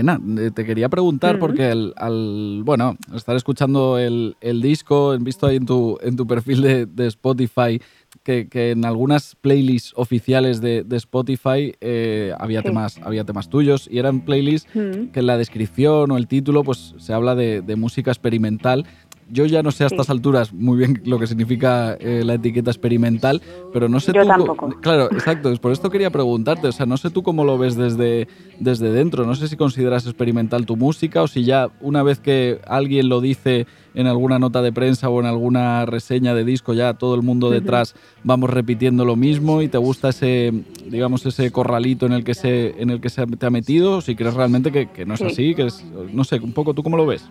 Eh, 0.08 0.52
te 0.54 0.66
quería 0.66 0.90
preguntar, 0.90 1.40
porque 1.40 1.66
al, 1.66 2.62
bueno, 2.64 2.98
estar 3.14 3.36
escuchando 3.36 3.98
el, 3.98 4.36
disco, 4.62 5.14
he 5.14 5.18
visto 5.18 5.48
ahí 5.48 5.58
en 5.58 5.66
tu, 5.66 5.98
en 6.02 6.16
tu 6.16 6.26
perfil 6.28 6.62
de, 6.62 7.08
Spotify 7.08 7.82
que, 8.24 8.48
en 8.54 8.86
algunas 8.86 9.36
playlists 9.36 9.94
oficiales 9.96 10.62
de, 10.62 10.86
Spotify 10.92 11.74
eh, 11.82 12.34
había, 12.40 12.62
temas, 12.62 13.00
había 13.04 13.24
temas 13.24 13.50
tuyos 13.50 13.88
y 13.92 14.00
eran 14.00 14.22
playlists 14.22 14.70
que 14.72 15.20
en 15.20 15.26
la 15.26 15.38
descripción 15.38 16.12
o 16.12 16.18
el 16.18 16.28
título 16.28 16.64
pues 16.64 16.96
se 16.98 17.14
habla 17.14 17.36
de, 17.36 17.62
de 17.62 17.76
música 17.76 18.12
experimental 18.12 18.86
yo 19.32 19.46
ya 19.46 19.64
no 19.64 19.72
sé 19.72 19.84
a 19.84 19.88
estas 19.88 20.10
alturas 20.10 20.54
muy 20.54 20.78
bien 20.78 21.02
lo 21.06 21.20
que 21.20 21.28
significa 21.28 21.94
eh, 22.00 22.24
la 22.26 22.36
etiqueta 22.36 22.72
experimental, 22.72 23.42
pero 23.74 23.90
no 23.90 24.00
sé 24.00 24.12
yo 24.14 24.26
Tampoco. 24.26 24.70
Claro, 24.82 25.06
exacto. 25.12 25.54
Por 25.58 25.72
esto 25.72 25.90
quería 25.90 26.10
preguntarte, 26.10 26.68
o 26.68 26.72
sea, 26.72 26.86
no 26.86 26.98
sé 26.98 27.10
tú 27.10 27.24
cómo 27.24 27.44
lo 27.44 27.58
ves 27.58 27.76
desde, 27.76 28.28
desde 28.60 28.92
dentro. 28.92 29.26
No 29.26 29.36
sé 29.36 29.48
si 29.48 29.56
consideras 29.56 30.06
experimental 30.06 30.66
tu 30.66 30.76
música 30.76 31.22
o 31.22 31.28
si 31.28 31.44
ya 31.44 31.70
una 31.82 32.04
vez 32.04 32.20
que 32.20 32.60
alguien 32.68 33.10
lo 33.10 33.22
dice 33.22 33.68
en 33.96 34.08
alguna 34.08 34.40
nota 34.40 34.62
de 34.62 34.72
prensa 34.72 35.10
o 35.10 35.20
en 35.20 35.26
alguna 35.26 35.86
reseña 35.86 36.34
de 36.36 36.46
disco, 36.46 36.74
ya 36.74 36.94
todo 36.94 37.16
el 37.16 37.22
mundo 37.22 37.50
detrás 37.50 37.96
vamos 38.24 38.50
repitiendo 38.50 39.04
lo 39.04 39.16
mismo 39.16 39.62
y 39.62 39.68
te 39.68 39.78
gusta 39.78 40.10
ese, 40.10 40.54
digamos, 40.86 41.26
ese 41.26 41.52
corralito 41.52 42.06
en 42.06 42.14
el 42.14 42.24
que 42.24 42.36
se, 42.36 42.82
en 42.82 42.92
el 42.92 43.02
que 43.02 43.10
se 43.10 43.26
te 43.26 43.46
ha 43.46 43.50
metido, 43.50 43.98
o 43.98 44.02
si 44.02 44.16
crees 44.16 44.36
realmente 44.36 44.72
que, 44.72 44.88
que 44.88 45.06
no 45.06 45.16
es 45.16 45.22
así, 45.22 45.56
que 45.56 45.68
es, 45.68 45.84
no 46.14 46.24
sé, 46.24 46.40
un 46.40 46.54
poco, 46.54 46.74
¿tú 46.74 46.84
cómo 46.84 46.98
lo 46.98 47.06
ves? 47.06 47.28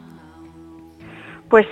Pues 1.49 1.67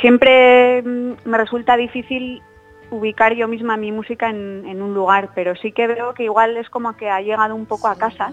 siempre 0.00 0.82
mm, 0.82 1.12
me 1.24 1.38
resulta 1.38 1.76
difícil 1.76 2.42
ubicar 2.90 3.34
yo 3.34 3.46
misma 3.48 3.76
mi 3.76 3.92
música 3.92 4.30
en, 4.30 4.82
un 4.82 4.94
lugar, 4.94 5.30
pero 5.34 5.54
sí 5.56 5.72
que 5.72 5.86
veo 5.86 6.12
que 6.14 6.24
igual 6.24 6.56
es 6.56 6.68
como 6.68 6.96
que 6.96 7.08
ha 7.08 7.20
llegado 7.20 7.54
un 7.54 7.66
poco 7.66 7.88
a 7.88 7.96
casa, 7.96 8.32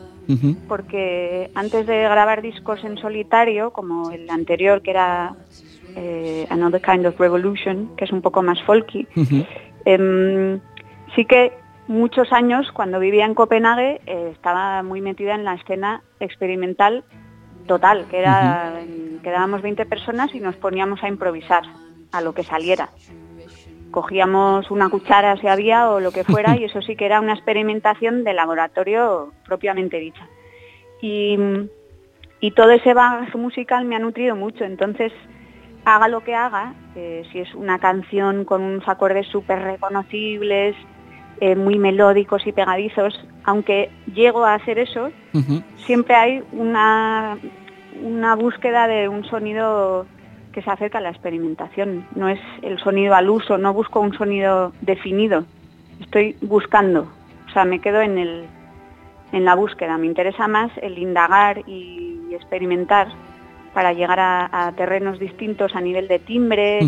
porque 0.67 1.51
antes 1.53 1.85
de 1.85 2.01
grabar 2.01 2.41
discos 2.41 2.83
en 2.83 2.97
solitario, 2.97 3.71
como 3.71 4.11
el 4.11 4.29
anterior 4.29 4.81
que 4.81 4.91
era 4.91 5.35
eh, 5.95 6.47
Another 6.49 6.81
Kind 6.81 7.05
of 7.05 7.19
Revolution, 7.19 7.95
que 7.95 8.05
es 8.05 8.11
un 8.11 8.21
poco 8.21 8.41
más 8.41 8.61
folky, 8.63 9.07
em, 9.85 10.59
sí 11.15 11.25
que 11.25 11.53
muchos 11.87 12.33
años 12.33 12.71
cuando 12.73 12.99
vivía 12.99 13.25
en 13.25 13.35
Copenhague 13.35 14.01
eh, 14.05 14.31
estaba 14.33 14.83
muy 14.83 15.01
metida 15.01 15.35
en 15.35 15.45
la 15.45 15.53
escena 15.53 16.01
experimental 16.19 17.03
total, 17.67 18.07
que 18.09 18.19
era, 18.19 18.81
quedábamos 19.21 19.61
20 19.61 19.85
personas 19.85 20.33
y 20.33 20.39
nos 20.39 20.55
poníamos 20.55 21.03
a 21.03 21.07
improvisar 21.07 21.63
a 22.11 22.21
lo 22.21 22.33
que 22.33 22.43
saliera. 22.43 22.89
Cogíamos 23.91 24.71
una 24.71 24.89
cuchara 24.89 25.37
si 25.37 25.47
había 25.47 25.89
o 25.89 25.99
lo 25.99 26.11
que 26.11 26.23
fuera 26.23 26.57
y 26.59 26.63
eso 26.63 26.81
sí 26.81 26.95
que 26.95 27.05
era 27.05 27.21
una 27.21 27.33
experimentación 27.33 28.23
de 28.23 28.33
laboratorio 28.33 29.31
propiamente 29.45 29.99
dicha. 29.99 30.27
Y, 31.01 31.37
todo 32.55 32.71
ese 32.71 32.93
bagaje 32.93 33.37
musical 33.37 33.85
me 33.85 33.95
ha 33.95 33.99
nutrido 33.99 34.35
mucho, 34.35 34.63
entonces 34.63 35.11
haga 35.85 36.07
lo 36.07 36.23
que 36.23 36.33
haga, 36.33 36.73
eh, 36.95 37.23
si 37.31 37.39
es 37.39 37.53
una 37.53 37.77
canción 37.77 38.45
con 38.45 38.63
unos 38.63 38.87
acordes 38.87 39.27
súper 39.27 39.59
reconocibles, 39.59 40.75
eh, 41.39 41.55
muy 41.55 41.77
melódicos 41.77 42.47
y 42.47 42.51
pegadizos, 42.51 43.13
aunque 43.43 43.91
llego 44.11 44.43
a 44.43 44.55
hacer 44.55 44.79
eso, 44.79 45.11
siempre 45.85 46.15
hay 46.15 46.43
una, 46.51 47.37
una 48.03 48.35
búsqueda 48.35 48.87
de 48.87 49.07
un 49.07 49.23
sonido 49.25 50.05
que 50.51 50.61
se 50.61 50.69
acerca 50.69 50.97
a 50.97 51.01
la 51.01 51.09
experimentación. 51.09 52.07
No 52.15 52.29
es 52.29 52.39
el 52.61 52.79
sonido 52.79 53.15
al 53.15 53.29
uso, 53.29 53.57
no 53.57 53.73
busco 53.73 53.99
un 53.99 54.13
sonido 54.13 54.73
definido. 54.81 55.45
Estoy 56.01 56.35
buscando, 56.41 57.07
o 57.47 57.51
sea, 57.51 57.65
me 57.65 57.79
quedo 57.79 58.01
en, 58.01 58.17
el, 58.17 58.45
en 59.31 59.45
la 59.45 59.55
búsqueda. 59.55 59.97
Me 59.97 60.07
interesa 60.07 60.47
más 60.47 60.71
el 60.81 60.97
indagar 60.97 61.63
y 61.67 62.33
experimentar 62.33 63.07
para 63.73 63.93
llegar 63.93 64.19
a, 64.19 64.73
terrenos 64.75 65.19
distintos 65.19 65.75
a 65.75 65.81
nivel 65.81 66.07
de 66.07 66.19
timbre, 66.19 66.79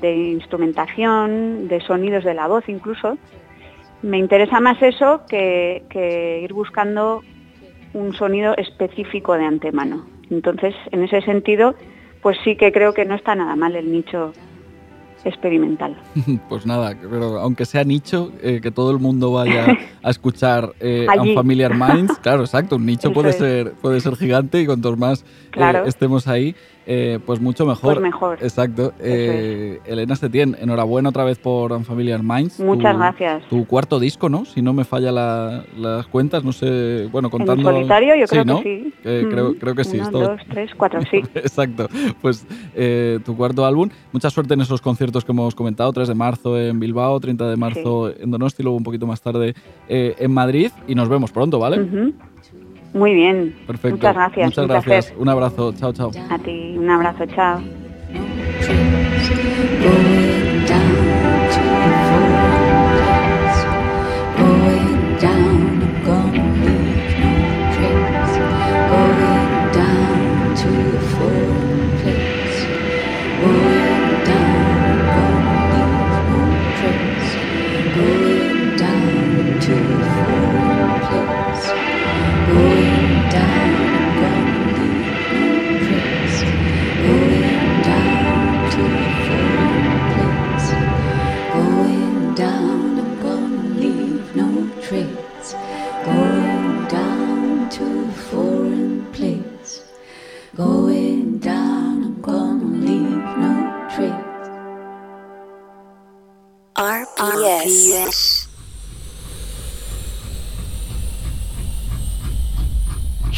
de 0.00 0.16
instrumentación, 0.16 1.68
de 1.68 1.80
sonidos 1.80 2.24
de 2.24 2.34
la 2.34 2.46
voz 2.46 2.68
incluso, 2.68 3.16
me 4.02 4.18
interesa 4.18 4.60
más 4.60 4.80
eso 4.82 5.22
que, 5.28 6.40
ir 6.42 6.52
buscando 6.52 7.22
un 7.92 8.14
sonido 8.14 8.56
específico 8.56 9.34
de 9.34 9.44
antemano. 9.44 10.06
Entonces, 10.30 10.74
en 10.92 11.02
ese 11.02 11.20
sentido, 11.22 11.74
pues 12.22 12.38
sí 12.44 12.56
que 12.56 12.72
creo 12.72 12.94
que 12.94 13.04
no 13.04 13.14
está 13.14 13.34
nada 13.34 13.56
mal 13.56 13.76
el 13.76 13.90
nicho 13.90 14.32
experimental. 15.24 15.96
Pues 16.48 16.66
nada, 16.66 16.96
pero 17.10 17.38
aunque 17.38 17.64
sea 17.64 17.84
nicho, 17.84 18.32
eh, 18.42 18.60
que 18.62 18.70
todo 18.70 18.90
el 18.90 18.98
mundo 18.98 19.32
vaya 19.32 19.66
a 20.02 20.10
escuchar 20.10 20.72
eh, 20.80 21.06
Unfamiliar 21.18 21.74
Minds, 21.74 22.18
claro, 22.18 22.42
exacto, 22.42 22.76
un 22.76 22.86
nicho 22.86 23.12
puede 23.12 23.32
ser, 23.32 23.72
puede 23.74 24.00
ser 24.00 24.16
gigante 24.16 24.60
y 24.60 24.66
cuantos 24.66 24.98
más 24.98 25.24
eh, 25.56 25.82
estemos 25.86 26.28
ahí, 26.28 26.54
eh, 26.86 27.18
pues 27.24 27.40
mucho 27.40 27.66
mejor. 27.66 27.94
Pues 27.94 28.02
mejor. 28.02 28.38
Exacto. 28.40 28.92
Eh, 29.00 29.80
Elena 29.84 30.16
Setién, 30.16 30.56
enhorabuena 30.60 31.08
otra 31.08 31.24
vez 31.24 31.38
por 31.38 31.72
Unfamiliar 31.72 32.22
Minds. 32.22 32.60
Muchas 32.60 32.96
gracias. 32.96 33.42
Tu 33.48 33.66
cuarto 33.66 33.98
disco, 33.98 34.28
¿no? 34.28 34.44
Si 34.44 34.62
no 34.62 34.72
me 34.72 34.84
falla 34.84 35.12
las 35.12 36.06
cuentas, 36.06 36.44
no 36.44 36.52
sé, 36.52 37.08
bueno, 37.10 37.30
contando... 37.30 37.68
En 37.70 37.76
solitario 37.76 38.14
yo 38.16 38.26
creo 38.26 38.44
que 38.44 38.62
sí. 38.62 38.94
creo, 39.02 39.54
creo, 39.58 39.74
que 39.74 39.84
sí. 39.84 39.98
Uno, 39.98 40.10
dos, 40.10 40.40
tres, 40.48 40.70
cuatro, 40.76 41.00
sí. 41.10 41.18
Exacto. 41.34 41.88
Pues 42.20 42.46
tu 43.24 43.36
cuarto 43.36 43.64
álbum. 43.64 43.88
Mucha 44.12 44.30
suerte 44.30 44.54
en 44.54 44.60
esos 44.60 44.80
conciertos 44.80 45.09
que 45.10 45.32
hemos 45.32 45.54
comentado, 45.54 45.92
3 45.92 46.08
de 46.08 46.14
marzo 46.14 46.58
en 46.58 46.80
Bilbao, 46.80 47.18
30 47.20 47.50
de 47.50 47.56
marzo 47.56 48.10
en 48.16 48.30
Donosti, 48.30 48.62
luego 48.62 48.76
un 48.76 48.84
poquito 48.84 49.06
más 49.06 49.20
tarde 49.20 49.54
en 49.88 50.32
Madrid 50.32 50.70
y 50.86 50.94
nos 50.94 51.08
vemos 51.08 51.32
pronto, 51.32 51.58
¿vale? 51.58 52.12
Muy 52.92 53.14
bien. 53.14 53.54
Perfecto. 53.66 53.96
Muchas 53.96 54.14
gracias. 54.14 54.46
Muchas 54.46 54.66
gracias. 54.66 55.14
Un 55.16 55.28
abrazo. 55.28 55.72
Chao, 55.72 55.92
chao. 55.92 56.10
A 56.30 56.38
ti, 56.38 56.76
un 56.76 56.90
abrazo. 56.90 57.26
Chao. 57.26 57.60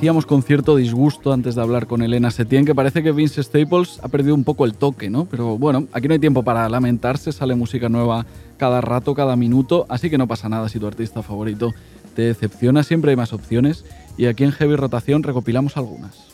Decíamos 0.00 0.24
con 0.24 0.42
cierto 0.42 0.76
disgusto 0.76 1.30
antes 1.30 1.56
de 1.56 1.60
hablar 1.60 1.86
con 1.86 2.00
Elena 2.00 2.30
Setien 2.30 2.64
que 2.64 2.74
parece 2.74 3.02
que 3.02 3.12
Vince 3.12 3.42
Staples 3.42 4.00
ha 4.02 4.08
perdido 4.08 4.34
un 4.34 4.44
poco 4.44 4.64
el 4.64 4.72
toque, 4.72 5.10
¿no? 5.10 5.26
Pero 5.26 5.58
bueno, 5.58 5.88
aquí 5.92 6.08
no 6.08 6.14
hay 6.14 6.18
tiempo 6.18 6.42
para 6.42 6.66
lamentarse, 6.70 7.32
sale 7.32 7.54
música 7.54 7.90
nueva 7.90 8.24
cada 8.56 8.80
rato, 8.80 9.14
cada 9.14 9.36
minuto, 9.36 9.84
así 9.90 10.08
que 10.08 10.16
no 10.16 10.26
pasa 10.26 10.48
nada 10.48 10.70
si 10.70 10.78
tu 10.78 10.86
artista 10.86 11.22
favorito 11.22 11.74
te 12.16 12.22
decepciona, 12.22 12.82
siempre 12.82 13.10
hay 13.10 13.16
más 13.18 13.34
opciones 13.34 13.84
y 14.16 14.24
aquí 14.24 14.42
en 14.42 14.52
Heavy 14.52 14.76
Rotación 14.76 15.22
recopilamos 15.22 15.76
algunas. 15.76 16.30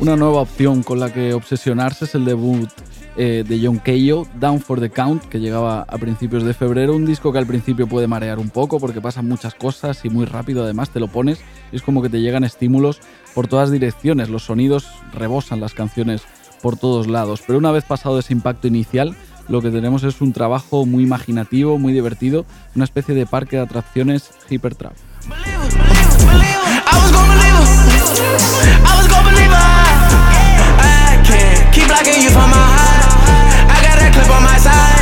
Una 0.00 0.14
nueva 0.14 0.42
opción 0.42 0.84
con 0.84 1.00
la 1.00 1.12
que 1.12 1.34
obsesionarse 1.34 2.04
es 2.04 2.14
el 2.14 2.24
debut 2.24 2.70
eh, 3.16 3.44
de 3.46 3.60
John 3.60 3.80
Keyo, 3.80 4.28
Down 4.38 4.60
for 4.60 4.78
the 4.78 4.90
Count, 4.90 5.24
que 5.24 5.40
llegaba 5.40 5.80
a 5.80 5.98
principios 5.98 6.44
de 6.44 6.54
febrero. 6.54 6.94
Un 6.94 7.04
disco 7.04 7.32
que 7.32 7.38
al 7.38 7.48
principio 7.48 7.88
puede 7.88 8.06
marear 8.06 8.38
un 8.38 8.48
poco 8.48 8.78
porque 8.78 9.00
pasan 9.00 9.26
muchas 9.26 9.56
cosas 9.56 10.04
y 10.04 10.08
muy 10.08 10.24
rápido 10.24 10.62
además 10.62 10.90
te 10.90 11.00
lo 11.00 11.08
pones. 11.08 11.40
es 11.72 11.82
como 11.82 12.00
que 12.00 12.08
te 12.08 12.20
llegan 12.20 12.44
estímulos 12.44 13.00
por 13.34 13.48
todas 13.48 13.72
direcciones. 13.72 14.28
Los 14.28 14.44
sonidos 14.44 14.86
rebosan 15.12 15.58
las 15.58 15.74
canciones 15.74 16.22
por 16.62 16.76
todos 16.76 17.08
lados. 17.08 17.42
Pero 17.44 17.58
una 17.58 17.72
vez 17.72 17.82
pasado 17.82 18.20
ese 18.20 18.32
impacto 18.32 18.68
inicial, 18.68 19.16
lo 19.48 19.60
que 19.60 19.70
tenemos 19.70 20.04
es 20.04 20.20
un 20.20 20.32
trabajo 20.32 20.86
muy 20.86 21.02
imaginativo, 21.02 21.76
muy 21.76 21.92
divertido, 21.92 22.46
una 22.76 22.84
especie 22.84 23.16
de 23.16 23.26
parque 23.26 23.56
de 23.56 23.62
atracciones 23.62 24.30
hypertrap. 24.48 24.92
Blocking 31.88 32.20
you 32.22 32.30
from 32.30 32.50
my 32.50 32.66
heart. 32.76 33.08
I 33.72 33.80
got 33.80 33.96
that 33.98 34.12
clip 34.12 34.30
on 34.30 34.42
my 34.44 34.58
side. 34.60 34.97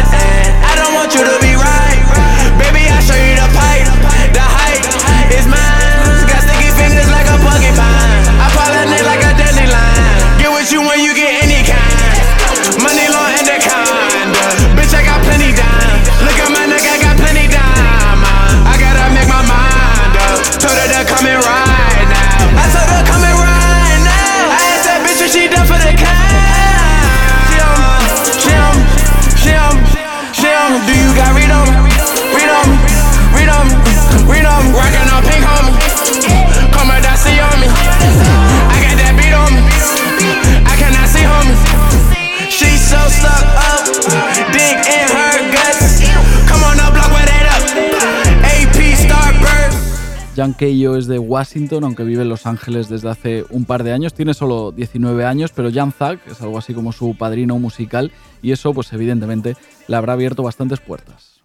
Jan 50.37 50.53
Keio 50.53 50.97
es 50.97 51.07
de 51.07 51.19
Washington, 51.19 51.85
aunque 51.85 52.05
vive 52.05 52.21
en 52.21 52.29
Los 52.29 52.45
Ángeles 52.45 52.91
desde 52.91 53.09
hace 53.09 53.45
un 53.49 53.65
par 53.65 53.83
de 53.85 53.93
años. 53.93 54.13
Tiene 54.13 54.35
solo 54.35 54.71
19 54.71 55.25
años, 55.25 55.51
pero 55.55 55.73
Jan 55.73 55.93
Zack 55.93 56.27
es 56.27 56.43
algo 56.43 56.59
así 56.59 56.75
como 56.75 56.93
su 56.93 57.17
padrino 57.17 57.59
musical 57.59 58.13
y 58.43 58.53
eso, 58.53 58.75
pues 58.75 58.93
evidentemente, 58.93 59.57
le 59.89 59.97
habrá 59.97 60.13
abierto 60.13 60.43
bastantes 60.43 60.81
puertas. 60.81 61.41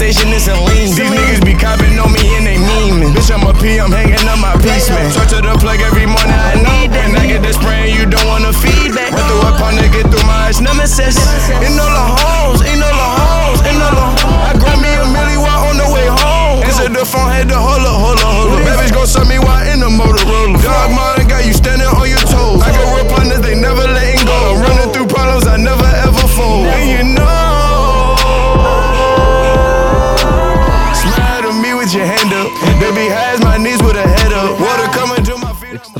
station 0.00 0.32
isn't 0.32 0.64
lean. 0.64 1.09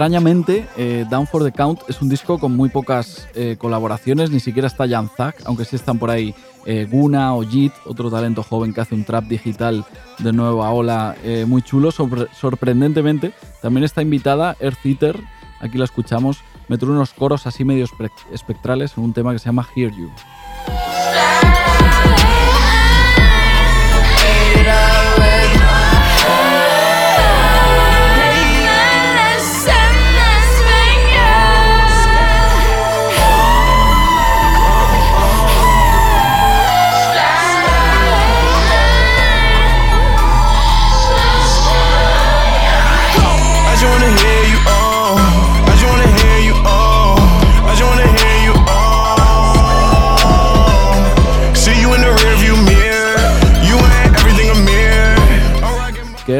Extrañamente, 0.00 0.66
eh, 0.78 1.04
Down 1.10 1.26
for 1.26 1.44
the 1.44 1.52
Count 1.52 1.80
es 1.86 2.00
un 2.00 2.08
disco 2.08 2.38
con 2.38 2.56
muy 2.56 2.70
pocas 2.70 3.28
eh, 3.34 3.56
colaboraciones, 3.58 4.30
ni 4.30 4.40
siquiera 4.40 4.66
está 4.66 4.88
Jan 4.88 5.10
Zack, 5.14 5.42
aunque 5.44 5.66
sí 5.66 5.76
están 5.76 5.98
por 5.98 6.08
ahí 6.08 6.34
eh, 6.64 6.88
Guna 6.90 7.34
o 7.34 7.42
Jit, 7.42 7.74
otro 7.84 8.10
talento 8.10 8.42
joven 8.42 8.72
que 8.72 8.80
hace 8.80 8.94
un 8.94 9.04
trap 9.04 9.24
digital 9.24 9.84
de 10.20 10.32
nueva 10.32 10.70
ola 10.70 11.16
muy 11.46 11.60
chulo. 11.60 11.90
sorprendentemente, 11.92 13.34
también 13.60 13.84
está 13.84 14.00
invitada 14.00 14.56
Earth 14.58 14.86
Eater, 14.86 15.20
aquí 15.60 15.76
la 15.76 15.84
escuchamos, 15.84 16.38
meter 16.68 16.88
unos 16.88 17.12
coros 17.12 17.46
así 17.46 17.66
medio 17.66 17.86
espectrales 18.32 18.94
en 18.96 19.04
un 19.04 19.12
tema 19.12 19.34
que 19.34 19.38
se 19.38 19.50
llama 19.50 19.68
Hear 19.76 19.90
You. 19.90 20.10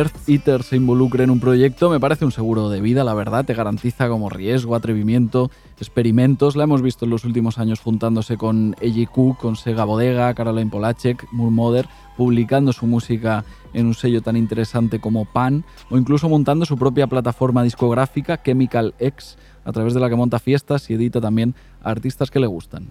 Earth 0.00 0.30
Eater 0.30 0.62
se 0.62 0.76
involucre 0.76 1.24
en 1.24 1.30
un 1.30 1.40
proyecto 1.40 1.90
me 1.90 2.00
parece 2.00 2.24
un 2.24 2.32
seguro 2.32 2.70
de 2.70 2.80
vida, 2.80 3.04
la 3.04 3.12
verdad, 3.12 3.44
te 3.44 3.52
garantiza 3.52 4.08
como 4.08 4.30
riesgo, 4.30 4.74
atrevimiento, 4.74 5.50
experimentos. 5.76 6.56
La 6.56 6.64
hemos 6.64 6.80
visto 6.80 7.04
en 7.04 7.10
los 7.10 7.26
últimos 7.26 7.58
años 7.58 7.80
juntándose 7.80 8.38
con 8.38 8.74
EJQ, 8.80 9.36
con 9.38 9.56
Sega 9.56 9.84
Bodega, 9.84 10.32
Caroline 10.32 10.70
Polacek, 10.70 11.30
Murmoder, 11.32 11.86
publicando 12.16 12.72
su 12.72 12.86
música 12.86 13.44
en 13.74 13.84
un 13.88 13.94
sello 13.94 14.22
tan 14.22 14.38
interesante 14.38 15.00
como 15.00 15.26
Pan, 15.26 15.64
o 15.90 15.98
incluso 15.98 16.30
montando 16.30 16.64
su 16.64 16.78
propia 16.78 17.06
plataforma 17.06 17.62
discográfica, 17.62 18.42
Chemical 18.42 18.94
X, 19.00 19.36
a 19.66 19.72
través 19.72 19.92
de 19.92 20.00
la 20.00 20.08
que 20.08 20.16
monta 20.16 20.38
fiestas 20.38 20.88
y 20.88 20.94
edita 20.94 21.20
también 21.20 21.54
a 21.82 21.90
artistas 21.90 22.30
que 22.30 22.40
le 22.40 22.46
gustan. 22.46 22.88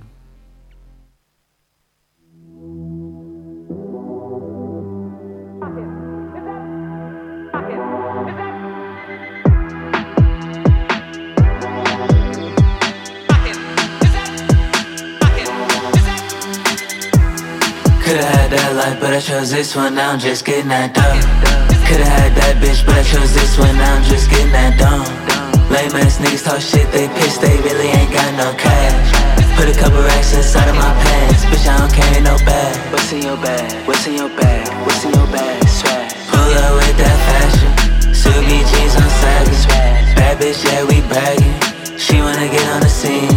Had 18.49 18.57
that 18.57 18.73
life, 18.75 18.97
but 18.99 19.13
I 19.13 19.19
chose 19.19 19.51
this 19.51 19.75
one, 19.75 19.95
now 19.95 20.11
I'm 20.11 20.19
just 20.19 20.45
getting 20.45 20.69
that 20.69 20.93
dough 20.93 21.21
Could've 21.85 22.05
had 22.05 22.33
that 22.33 22.57
bitch, 22.57 22.81
but 22.85 22.97
I 22.97 23.05
chose 23.05 23.33
this 23.33 23.57
one, 23.57 23.77
now 23.77 23.97
I'm 23.97 24.05
just 24.05 24.29
getting 24.29 24.49
that 24.53 24.73
dome 24.77 25.05
Lame 25.69 25.93
ass 26.01 26.17
niggas 26.17 26.45
talk 26.45 26.61
shit, 26.61 26.89
they 26.89 27.05
pissed, 27.21 27.41
they 27.41 27.53
really 27.61 27.93
ain't 27.93 28.09
got 28.09 28.33
no 28.41 28.49
cash. 28.57 29.13
Put 29.53 29.69
a 29.69 29.75
couple 29.77 30.01
racks 30.01 30.33
inside 30.33 30.65
of 30.65 30.73
my 30.73 30.89
pants, 30.97 31.45
bitch 31.45 31.61
I 31.69 31.77
don't 31.77 31.93
carry 31.93 32.25
no 32.25 32.41
bag. 32.41 32.73
What's 32.89 33.13
in 33.13 33.21
your 33.21 33.37
bag? 33.37 33.69
What's 33.85 34.07
in 34.09 34.17
your 34.17 34.33
bag? 34.33 34.65
What's 34.81 35.05
in 35.05 35.13
your 35.13 35.29
bag? 35.29 35.61
Swag. 35.69 36.09
Pull 36.33 36.49
up 36.57 36.73
with 36.73 36.97
that 36.97 37.17
fashion, 37.29 37.69
Sugi 38.17 38.65
jeans 38.65 38.97
on 38.97 39.09
sagging. 39.21 40.17
Bad 40.17 40.41
bitch, 40.41 40.65
yeah 40.65 40.81
we 40.89 41.05
bragging. 41.05 41.53
She 42.01 42.17
wanna 42.17 42.49
get 42.49 42.65
on 42.73 42.81
the 42.81 42.89
scene. 42.89 43.29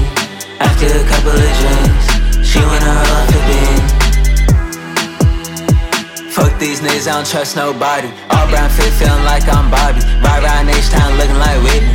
After 0.56 0.88
a 0.88 1.04
couple 1.04 1.36
of 1.36 1.52
drinks 1.60 2.06
She 2.48 2.60
wanna 2.64 2.86
roll 2.86 3.12
off 3.12 3.26
the 3.28 3.40
beam 3.44 4.01
Fuck 6.32 6.58
these 6.58 6.80
niggas, 6.80 7.04
I 7.04 7.20
don't 7.20 7.28
trust 7.28 7.56
nobody. 7.60 8.08
All 8.32 8.48
brown 8.48 8.72
fit, 8.72 8.88
feeling 8.96 9.20
like 9.28 9.44
I'm 9.52 9.68
Bobby. 9.68 10.00
Ride 10.24 10.40
around 10.40 10.64
H-Town 10.72 11.20
looking 11.20 11.36
like 11.36 11.60
Whitney. 11.60 11.92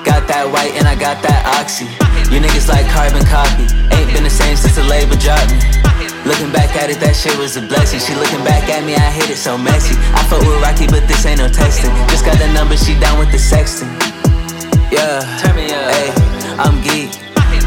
Got 0.00 0.24
that 0.32 0.48
white 0.48 0.72
and 0.80 0.88
I 0.88 0.96
got 0.96 1.20
that 1.20 1.44
oxy. 1.60 1.84
You 2.32 2.40
niggas 2.40 2.72
like 2.72 2.88
carbon 2.88 3.20
copy. 3.28 3.68
Ain't 3.92 4.08
been 4.16 4.24
the 4.24 4.32
same 4.32 4.56
since 4.56 4.80
the 4.80 4.84
label 4.88 5.12
dropped 5.20 5.52
me. 5.52 5.60
Looking 6.24 6.48
back 6.56 6.72
at 6.72 6.88
it, 6.88 7.04
that 7.04 7.12
shit 7.12 7.36
was 7.36 7.60
a 7.60 7.68
blessing. 7.68 8.00
She 8.00 8.16
looking 8.16 8.40
back 8.48 8.64
at 8.72 8.80
me, 8.80 8.96
I 8.96 9.12
hit 9.12 9.28
it 9.28 9.36
so 9.36 9.60
messy. 9.60 9.92
I 10.16 10.24
fuck 10.24 10.40
with 10.40 10.56
Rocky, 10.64 10.88
but 10.88 11.04
this 11.04 11.28
ain't 11.28 11.36
no 11.36 11.52
texting. 11.52 11.92
Just 12.08 12.24
got 12.24 12.40
the 12.40 12.48
number, 12.56 12.80
she 12.80 12.96
down 12.96 13.20
with 13.20 13.28
the 13.28 13.36
sexting. 13.36 13.92
Yeah, 14.88 15.20
turn 15.44 15.52
me 15.52 15.68
up. 15.68 15.84
Hey, 15.92 16.08
I'm 16.56 16.80
geek. 16.80 17.12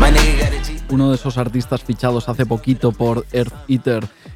My 0.01 0.09
nigga 0.09 0.41
got 0.41 0.57
a 0.57 0.59
G. 0.65 0.81
Uno 0.89 1.09
de 1.09 1.21
esos 1.21 1.37
artistas 1.37 1.81
fichados 1.81 2.27
hace 2.29 2.45
poquito 2.45 2.91
por 2.91 3.25
Earth 3.31 3.53
Eater 3.67 4.09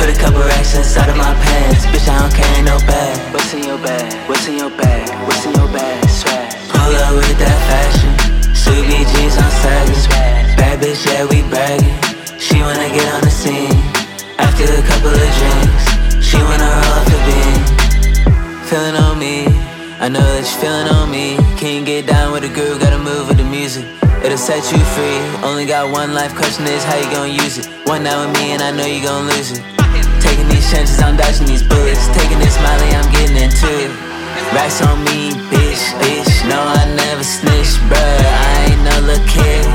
Put 0.00 0.08
a 0.08 0.16
couple 0.16 0.40
racks 0.40 0.72
inside 0.74 1.10
of 1.10 1.18
my 1.20 1.36
pants. 1.44 1.84
Bitch, 1.92 2.08
I 2.08 2.16
don't 2.24 2.32
carry 2.32 2.64
no 2.64 2.78
bag. 2.88 3.34
What's 3.34 3.52
in 3.52 3.64
your 3.64 3.76
bag? 3.84 4.08
What's 4.30 4.48
in 4.48 4.56
your 4.56 4.70
bag? 4.70 5.04
What's 5.28 5.44
in 5.44 5.52
your 5.52 5.68
bag? 5.68 6.08
Swag. 6.08 6.56
Pull 6.72 6.96
up 7.04 7.12
with 7.20 7.36
that 7.36 7.58
fashion. 7.68 8.08
Sugi 8.56 9.04
jeans 9.04 9.36
on 9.36 9.50
sagging. 9.60 10.56
Bad 10.56 10.80
bitch, 10.80 11.04
yeah, 11.04 11.28
we 11.28 11.44
bragging. 11.52 11.92
She 12.40 12.64
wanna 12.64 12.88
get 12.88 13.12
on 13.12 13.20
the 13.20 13.30
scene. 13.30 13.76
After 14.40 14.64
a 14.64 14.80
couple 14.88 15.12
of 15.12 15.30
drinks, 15.36 15.84
she 16.24 16.40
wanna 16.48 16.64
roll 16.64 16.96
off 16.96 17.04
the 17.12 17.20
beam. 17.28 17.60
Feeling 18.72 18.96
on 18.96 19.18
me. 19.18 19.52
I 20.00 20.08
know 20.08 20.24
that 20.24 20.48
you're 20.48 20.60
feeling 20.64 20.88
on 20.96 21.10
me. 21.10 21.36
Can't 21.60 21.84
get 21.84 22.06
down 22.06 22.32
with 22.32 22.40
the 22.40 22.48
groove? 22.48 22.80
Gotta 22.80 22.96
move 22.96 23.28
with 23.28 23.36
the 23.36 23.44
music. 23.44 23.84
It'll 24.24 24.40
set 24.40 24.64
you 24.72 24.80
free. 24.96 25.20
Only 25.44 25.66
got 25.66 25.92
one 25.92 26.14
life. 26.14 26.34
Question 26.34 26.64
is 26.72 26.82
how 26.84 26.96
you 26.96 27.08
gonna 27.12 27.36
use 27.44 27.58
it. 27.58 27.68
One 27.84 28.04
night 28.04 28.16
with 28.24 28.32
me, 28.40 28.52
and 28.56 28.62
I 28.62 28.70
know 28.72 28.86
you 28.86 29.04
gonna 29.04 29.28
lose 29.36 29.52
it. 29.52 29.79
Chances, 30.70 31.02
I'm 31.02 31.16
dodging 31.16 31.48
these 31.48 31.64
bullets. 31.66 32.06
Taking 32.14 32.38
this 32.38 32.54
molly, 32.62 32.94
I'm 32.94 33.10
getting 33.10 33.42
into 33.42 33.66
it. 33.66 33.90
Racks 34.54 34.78
on 34.86 35.02
me, 35.02 35.34
bitch, 35.50 35.82
bitch. 35.98 36.30
No, 36.46 36.62
I 36.62 36.86
never 36.94 37.24
snitch, 37.26 37.74
bruh. 37.90 37.98
I 37.98 38.70
ain't 38.70 38.82
no 38.86 38.94
little 39.02 39.26
kid. 39.26 39.66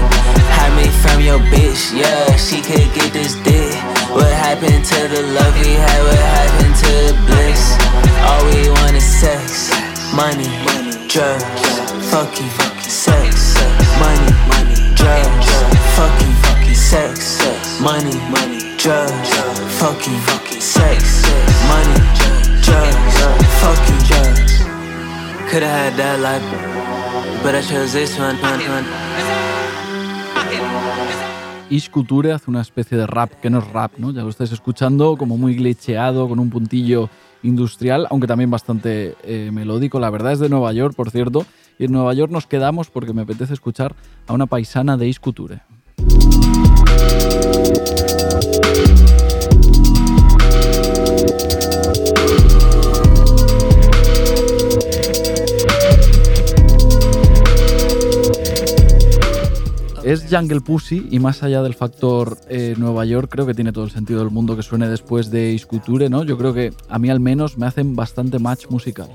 Hide 0.56 0.72
me 0.80 0.88
from 1.04 1.20
your 1.20 1.40
bitch, 1.52 1.92
yeah. 1.92 2.32
She 2.40 2.64
could 2.64 2.88
get 2.96 3.12
this 3.12 3.36
dick. 3.44 3.76
What 4.16 4.32
happened 4.32 4.88
to 4.88 5.00
the 5.12 5.22
love 5.36 5.54
we 5.60 5.76
had? 5.76 6.00
What 6.08 6.16
happened 6.16 6.76
to 6.80 6.92
the 7.12 7.16
bliss? 7.28 7.76
All 8.24 8.48
we 8.48 8.72
want 8.80 8.96
is 8.96 9.04
sex, 9.04 9.76
money, 10.16 10.48
drugs, 11.12 11.60
fucking, 12.08 12.48
sex, 12.88 13.60
money, 14.00 14.32
drugs, 14.96 15.52
fucking, 16.00 16.34
sex, 16.74 17.36
money, 17.82 18.16
drugs, 18.86 19.30
hace 32.32 32.52
una 32.52 32.62
especie 32.62 32.96
de 32.96 33.08
rap 33.08 33.32
que 33.42 33.50
no 33.50 33.58
es 33.58 33.68
rap, 33.72 33.94
¿no? 33.98 34.12
Ya 34.12 34.22
lo 34.22 34.30
estáis 34.30 34.52
escuchando, 34.52 35.18
como 35.18 35.36
muy 35.36 35.56
glitcheado, 35.56 36.30
con 36.30 36.40
un 36.40 36.52
puntillo 36.52 37.10
industrial, 37.42 38.06
aunque 38.12 38.28
también 38.28 38.52
bastante 38.52 39.16
eh, 39.24 39.50
melódico. 39.52 40.00
La 40.00 40.12
verdad 40.12 40.34
es 40.34 40.40
de 40.40 40.50
Nueva 40.50 40.72
York, 40.74 40.94
por 40.96 41.10
cierto, 41.10 41.46
y 41.80 41.86
en 41.86 41.92
Nueva 41.92 42.14
York 42.14 42.32
nos 42.32 42.46
quedamos 42.46 42.92
porque 42.92 43.14
me 43.14 43.24
apetece 43.24 43.54
escuchar 43.54 43.96
a 44.28 44.34
una 44.34 44.46
paisana 44.46 44.96
de 44.96 45.08
Ish 45.08 45.20
Couture. 45.20 45.75
Es 60.16 60.26
Jungle 60.30 60.62
Pussy 60.62 61.08
y 61.12 61.20
más 61.20 61.44
allá 61.44 61.62
del 61.62 61.74
factor 61.74 62.38
eh, 62.50 62.74
Nueva 62.78 63.06
York, 63.06 63.30
creo 63.30 63.46
que 63.46 63.54
tiene 63.54 63.72
todo 63.72 63.84
el 63.84 63.92
sentido 63.92 64.20
del 64.20 64.32
mundo 64.32 64.56
que 64.56 64.64
suene 64.64 64.88
después 64.88 65.30
de 65.30 65.52
Isculture, 65.52 66.10
¿no? 66.10 66.24
Yo 66.24 66.38
creo 66.38 66.54
que 66.54 66.74
a 66.90 66.98
mí 66.98 67.10
al 67.10 67.20
menos 67.20 67.58
me 67.58 67.66
hacen 67.66 67.96
bastante 67.96 68.40
match 68.40 68.68
musical. 68.70 69.08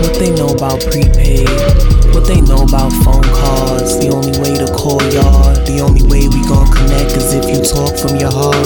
What 0.00 0.18
they 0.18 0.30
know 0.30 0.48
about 0.48 0.80
prepaid? 0.90 1.95
What 2.16 2.24
they 2.24 2.40
know 2.40 2.64
about 2.64 2.96
phone 3.04 3.28
calls? 3.36 4.00
The 4.00 4.08
only 4.08 4.32
way 4.40 4.56
to 4.56 4.72
call 4.72 5.04
y'all, 5.12 5.52
the 5.68 5.84
only 5.84 6.00
way 6.08 6.24
we 6.32 6.40
gon' 6.48 6.64
connect 6.72 7.12
is 7.12 7.36
if 7.36 7.44
you 7.44 7.60
talk 7.60 7.92
from 7.92 8.16
your 8.16 8.32
heart. 8.32 8.56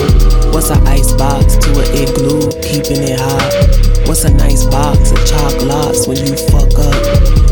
What's 0.54 0.70
an 0.70 0.86
ice 0.86 1.10
box 1.18 1.58
to 1.58 1.74
an 1.82 1.90
igloo, 1.98 2.46
keeping 2.62 3.02
it 3.02 3.18
hot? 3.18 4.06
What's 4.06 4.22
a 4.22 4.30
nice 4.30 4.62
box 4.70 5.10
of 5.10 5.18
chocolates 5.26 6.06
when 6.06 6.22
you 6.22 6.38
fuck 6.46 6.70
up? 6.78 7.02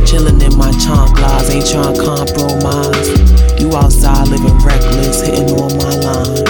Chillin' 0.06 0.38
in 0.38 0.54
my 0.54 0.70
chocolates, 0.78 1.50
ain't 1.50 1.66
tryna 1.66 1.98
compromise. 1.98 3.10
You 3.58 3.74
outside 3.74 4.30
living 4.30 4.54
reckless, 4.62 5.26
hitting 5.26 5.50
on 5.58 5.74
my 5.82 5.92
line. 5.98 6.46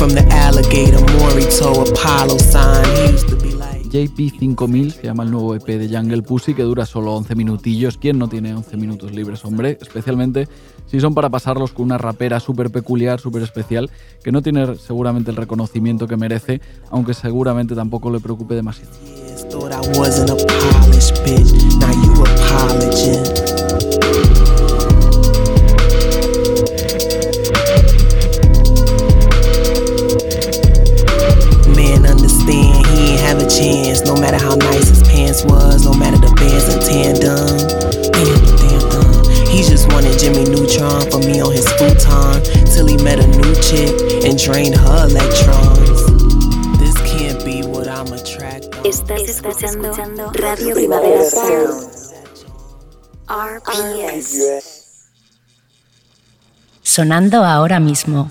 From 0.00 0.16
the 0.16 0.26
alligator, 0.32 0.98
Morito, 1.20 1.84
Apollo 1.84 2.38
sign. 2.38 2.84
He 2.96 3.12
used 3.12 3.28
to 3.28 3.36
be 3.36 3.49
like. 3.92 4.10
JP 4.10 4.38
5000 4.38 4.92
se 4.92 5.02
llama 5.02 5.24
el 5.24 5.30
nuevo 5.30 5.54
EP 5.54 5.66
de 5.66 5.88
Jungle 5.88 6.22
Pussy 6.22 6.54
que 6.54 6.62
dura 6.62 6.86
solo 6.86 7.14
11 7.14 7.34
minutillos. 7.34 7.96
¿Quién 7.96 8.18
no 8.18 8.28
tiene 8.28 8.54
11 8.54 8.76
minutos 8.76 9.12
libres, 9.12 9.44
hombre? 9.44 9.78
Especialmente 9.80 10.48
si 10.86 11.00
son 11.00 11.14
para 11.14 11.28
pasarlos 11.28 11.72
con 11.72 11.86
una 11.86 11.98
rapera 11.98 12.40
súper 12.40 12.70
peculiar, 12.70 13.20
súper 13.20 13.42
especial, 13.42 13.90
que 14.22 14.32
no 14.32 14.42
tiene 14.42 14.76
seguramente 14.76 15.30
el 15.30 15.36
reconocimiento 15.36 16.06
que 16.06 16.16
merece, 16.16 16.60
aunque 16.90 17.14
seguramente 17.14 17.74
tampoco 17.74 18.10
le 18.10 18.20
preocupe 18.20 18.54
demasiado. 18.54 18.92
Chance. 33.60 34.02
No 34.02 34.14
matter 34.16 34.38
how 34.38 34.56
nice 34.56 34.88
his 34.88 35.02
pants 35.02 35.44
was, 35.44 35.84
no 35.84 35.92
matter 35.92 36.18
the 36.18 36.32
bands 36.40 36.66
in 36.72 36.80
tandem. 36.80 37.56
Damn, 38.12 38.40
damn, 38.60 38.84
dumb. 38.90 39.48
He 39.48 39.62
just 39.62 39.92
wanted 39.92 40.18
Jimmy 40.18 40.44
Neutron 40.44 41.10
for 41.10 41.18
me 41.18 41.40
on 41.40 41.52
his 41.52 41.68
futon 41.78 42.42
till 42.72 42.86
he 42.86 42.96
met 43.02 43.18
a 43.18 43.26
new 43.26 43.54
chick 43.60 43.92
and 44.24 44.38
drained 44.38 44.76
her 44.76 45.06
electrons. 45.08 46.00
This 46.80 46.96
can't 47.04 47.44
be 47.44 47.62
what 47.62 47.88
I'm 47.88 48.12
attracted. 48.12 48.72
Estás 48.84 49.28
escuchando 49.28 50.32
Radio 50.32 50.74
Primavera 50.74 51.24
Sound. 51.24 52.00
RPS. 53.28 55.10
Sonando 56.82 57.44
ahora 57.44 57.78
mismo. 57.78 58.30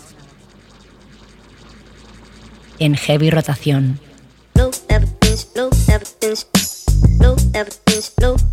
En 2.80 2.96
heavy 2.96 3.30
rotación. 3.30 4.00
Evidence, 5.40 5.56
no 5.56 5.70
evidence, 5.94 6.86
no 7.20 7.36
evidence, 7.54 8.14
no 8.20 8.49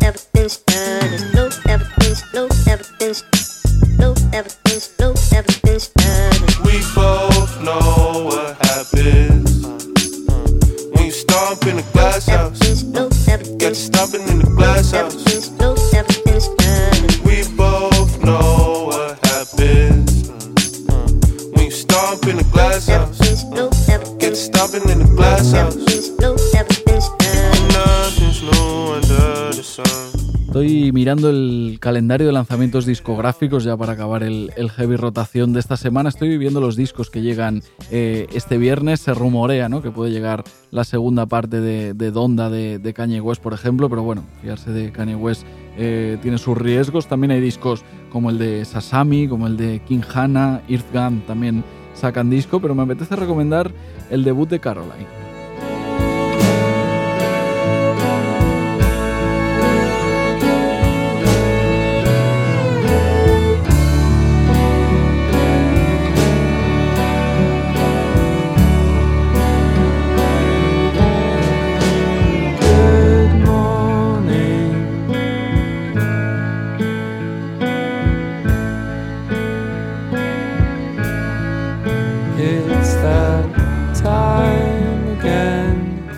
calendario 31.97 32.27
de 32.27 32.33
lanzamientos 32.33 32.85
discográficos 32.85 33.63
ya 33.63 33.75
para 33.75 33.93
acabar 33.93 34.21
el, 34.21 34.51
heavy 34.75 34.97
rotación 34.97 35.51
de 35.51 35.59
esta 35.59 35.77
semana. 35.77 36.09
Estoy 36.09 36.37
viendo 36.37 36.61
los 36.61 36.75
discos 36.75 37.09
que 37.09 37.23
llegan 37.23 37.63
eh, 37.89 38.27
este 38.33 38.59
viernes. 38.59 38.99
Se 38.99 39.15
rumorea 39.15 39.67
¿no? 39.67 39.81
que 39.81 39.89
puede 39.89 40.11
llegar 40.11 40.43
la 40.69 40.83
segunda 40.83 41.25
parte 41.25 41.59
de, 41.59 41.95
de 41.95 42.11
Donda 42.11 42.51
de, 42.51 42.77
de 42.77 42.93
Kanye 42.93 43.19
West, 43.19 43.41
por 43.41 43.53
ejemplo. 43.53 43.89
Pero 43.89 44.03
bueno, 44.03 44.25
fiarse 44.43 44.69
de 44.69 44.91
Kanye 44.91 45.15
West 45.15 45.43
eh, 45.75 46.19
tiene 46.21 46.37
sus 46.37 46.55
riesgos. 46.55 47.07
También 47.07 47.31
hay 47.31 47.41
discos 47.41 47.83
como 48.11 48.29
el 48.29 48.37
de 48.37 48.63
Sasami, 48.63 49.27
como 49.27 49.47
el 49.47 49.57
de 49.57 49.79
King 49.79 50.03
Hannah, 50.13 50.61
Earthgum 50.69 51.21
también 51.21 51.63
sacan 51.95 52.29
disco. 52.29 52.59
Pero 52.59 52.75
me 52.75 52.83
apetece 52.83 53.15
recomendar 53.15 53.71
el 54.11 54.23
debut 54.23 54.47
de 54.47 54.59
Caroline. 54.59 55.26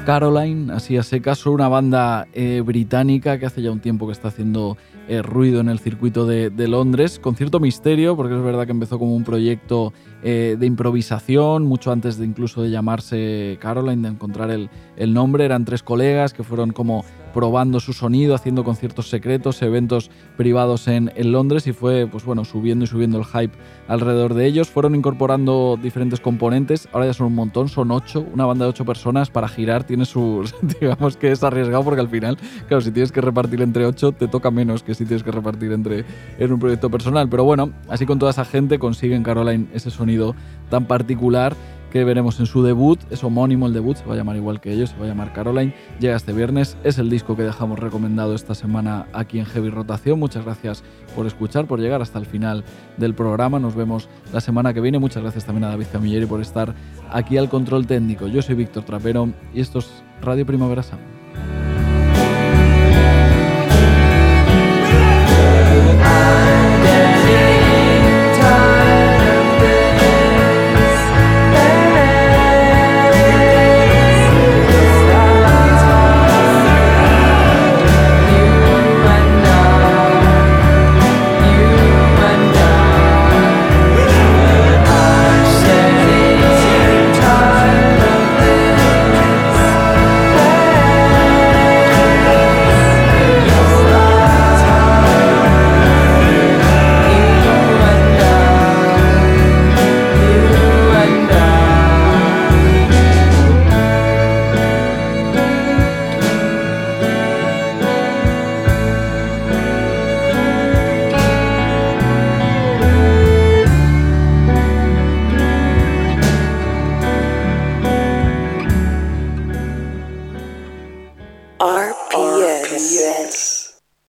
Caroline, 0.10 0.74
así 0.74 0.98
a 0.98 1.04
secas, 1.04 1.46
una 1.46 1.68
banda 1.68 2.28
eh, 2.34 2.64
británica 2.66 3.38
que 3.38 3.46
hace 3.46 3.62
ya 3.62 3.72
un 3.72 3.80
tiempo 3.80 4.08
que 4.08 4.14
está 4.14 4.30
haciendo 4.30 4.76
eh, 5.08 5.22
ruido 5.22 5.62
en 5.62 5.70
el 5.70 5.78
circuito 5.78 6.26
de 6.26 6.68
Londres, 6.68 7.20
con 7.20 7.36
cierto 7.36 7.60
misterio, 7.60 8.16
porque 8.16 8.34
es 8.34 8.42
verdad 8.42 8.66
que 8.66 8.72
empezó 8.72 8.98
como 8.98 9.16
un 9.16 9.24
proyecto 9.24 9.94
eh, 10.22 10.58
de 10.60 10.66
improvisación, 10.66 11.64
mucho 11.64 11.92
antes 11.92 12.18
de 12.18 12.26
incluso 12.26 12.62
de 12.62 12.70
llamarse 12.70 13.58
Caroline, 13.62 14.02
de 14.04 14.14
encontrar 14.14 14.52
el, 14.52 14.70
el 14.98 15.14
nombre. 15.14 15.46
Eran 15.46 15.66
tres 15.66 15.84
colegas 15.84 16.34
que 16.34 16.44
fueron 16.44 16.72
como 16.72 17.06
probando 17.30 17.80
su 17.80 17.94
sonido, 17.94 18.36
haciendo 18.36 18.64
conciertos 18.64 19.10
secretos, 19.10 19.62
eventos 19.62 20.10
privados 20.38 20.88
en, 20.88 21.12
en 21.16 21.32
Londres 21.32 21.68
y 21.68 21.74
fue 21.74 22.08
pues 22.08 22.26
bueno, 22.26 22.46
subiendo 22.46 22.86
y 22.86 22.88
subiendo 22.88 23.18
el 23.18 23.26
hype 23.26 23.56
alrededor 23.88 24.34
de 24.34 24.46
ellos. 24.46 24.70
Fueron 24.70 24.96
incorporando 24.96 25.78
diferentes 25.82 26.20
componentes, 26.20 26.88
ahora 26.92 27.08
ya 27.08 27.14
son 27.14 27.28
un 27.28 27.36
montón, 27.36 27.70
son 27.70 27.92
ocho, 27.92 28.26
una 28.34 28.46
banda 28.46 28.66
de 28.66 28.72
ocho 28.72 28.86
personas 28.86 29.30
para 29.30 29.48
girar 29.48 29.84
tiene 29.84 30.06
sus, 30.06 30.56
digamos 30.80 31.18
que 31.18 31.32
es 31.32 31.44
arriesgado 31.44 31.84
porque 31.84 32.02
al 32.02 32.10
final, 32.10 32.38
claro, 32.68 32.82
si 32.82 32.92
tienes 32.92 33.12
que 33.12 33.22
repartir 33.22 33.62
entre 33.62 33.86
ocho 33.86 34.12
te 34.12 34.28
toca 34.28 34.52
menos 34.52 34.84
que 34.84 34.96
si 34.96 35.06
tienes 35.06 35.24
que 35.24 35.32
repartir 35.32 35.72
entre 35.72 36.06
en 36.38 36.52
un 36.52 36.60
proyecto 36.60 36.90
personal, 36.90 37.30
pero 37.30 37.44
bueno, 37.44 37.72
así 37.88 38.06
con 38.06 38.20
toda 38.20 38.32
esa 38.32 38.46
gente 38.46 38.80
consiguen 38.80 39.24
Caroline 39.24 39.68
ese 39.74 39.92
sonido 40.10 40.36
tan 40.70 40.86
particular 40.86 41.56
que 41.92 42.04
veremos 42.04 42.40
en 42.40 42.46
su 42.46 42.62
debut, 42.62 43.00
es 43.10 43.24
homónimo 43.24 43.66
el 43.66 43.74
debut, 43.74 43.98
se 43.98 44.06
va 44.06 44.14
a 44.14 44.18
llamar 44.18 44.36
igual 44.36 44.62
que 44.62 44.72
ellos, 44.72 44.92
se 44.92 44.98
va 44.98 45.06
a 45.06 45.08
llamar 45.08 45.34
Caroline, 45.34 45.74
llega 46.00 46.16
este 46.16 46.34
viernes, 46.34 46.78
es 46.84 47.00
el 47.00 47.10
disco 47.10 47.36
que 47.36 47.42
dejamos 47.42 47.80
recomendado 47.80 48.36
esta 48.36 48.54
semana 48.54 49.08
aquí 49.12 49.40
en 49.40 49.46
Heavy 49.46 49.70
Rotación, 49.70 50.20
muchas 50.20 50.46
gracias 50.46 50.84
por 51.16 51.26
escuchar, 51.26 51.66
por 51.66 51.80
llegar 51.80 52.04
hasta 52.04 52.20
el 52.20 52.28
final 52.28 52.64
del 52.98 53.16
programa, 53.16 53.60
nos 53.60 53.76
vemos 53.76 54.08
la 54.32 54.40
semana 54.40 54.72
que 54.74 54.82
viene, 54.82 55.00
muchas 55.00 55.24
gracias 55.24 55.46
también 55.46 55.64
a 55.64 55.70
David 55.70 55.88
Camilleri 55.92 56.28
por 56.28 56.42
estar 56.42 56.76
aquí 57.12 57.38
al 57.38 57.50
control 57.50 57.88
técnico, 57.88 58.28
yo 58.28 58.44
soy 58.44 58.54
Víctor 58.54 58.84
Trapero 58.84 59.30
y 59.54 59.62
esto 59.62 59.80
es 59.80 59.90
Radio 60.22 60.46
Primavera 60.46 60.84
Sound. 60.84 61.69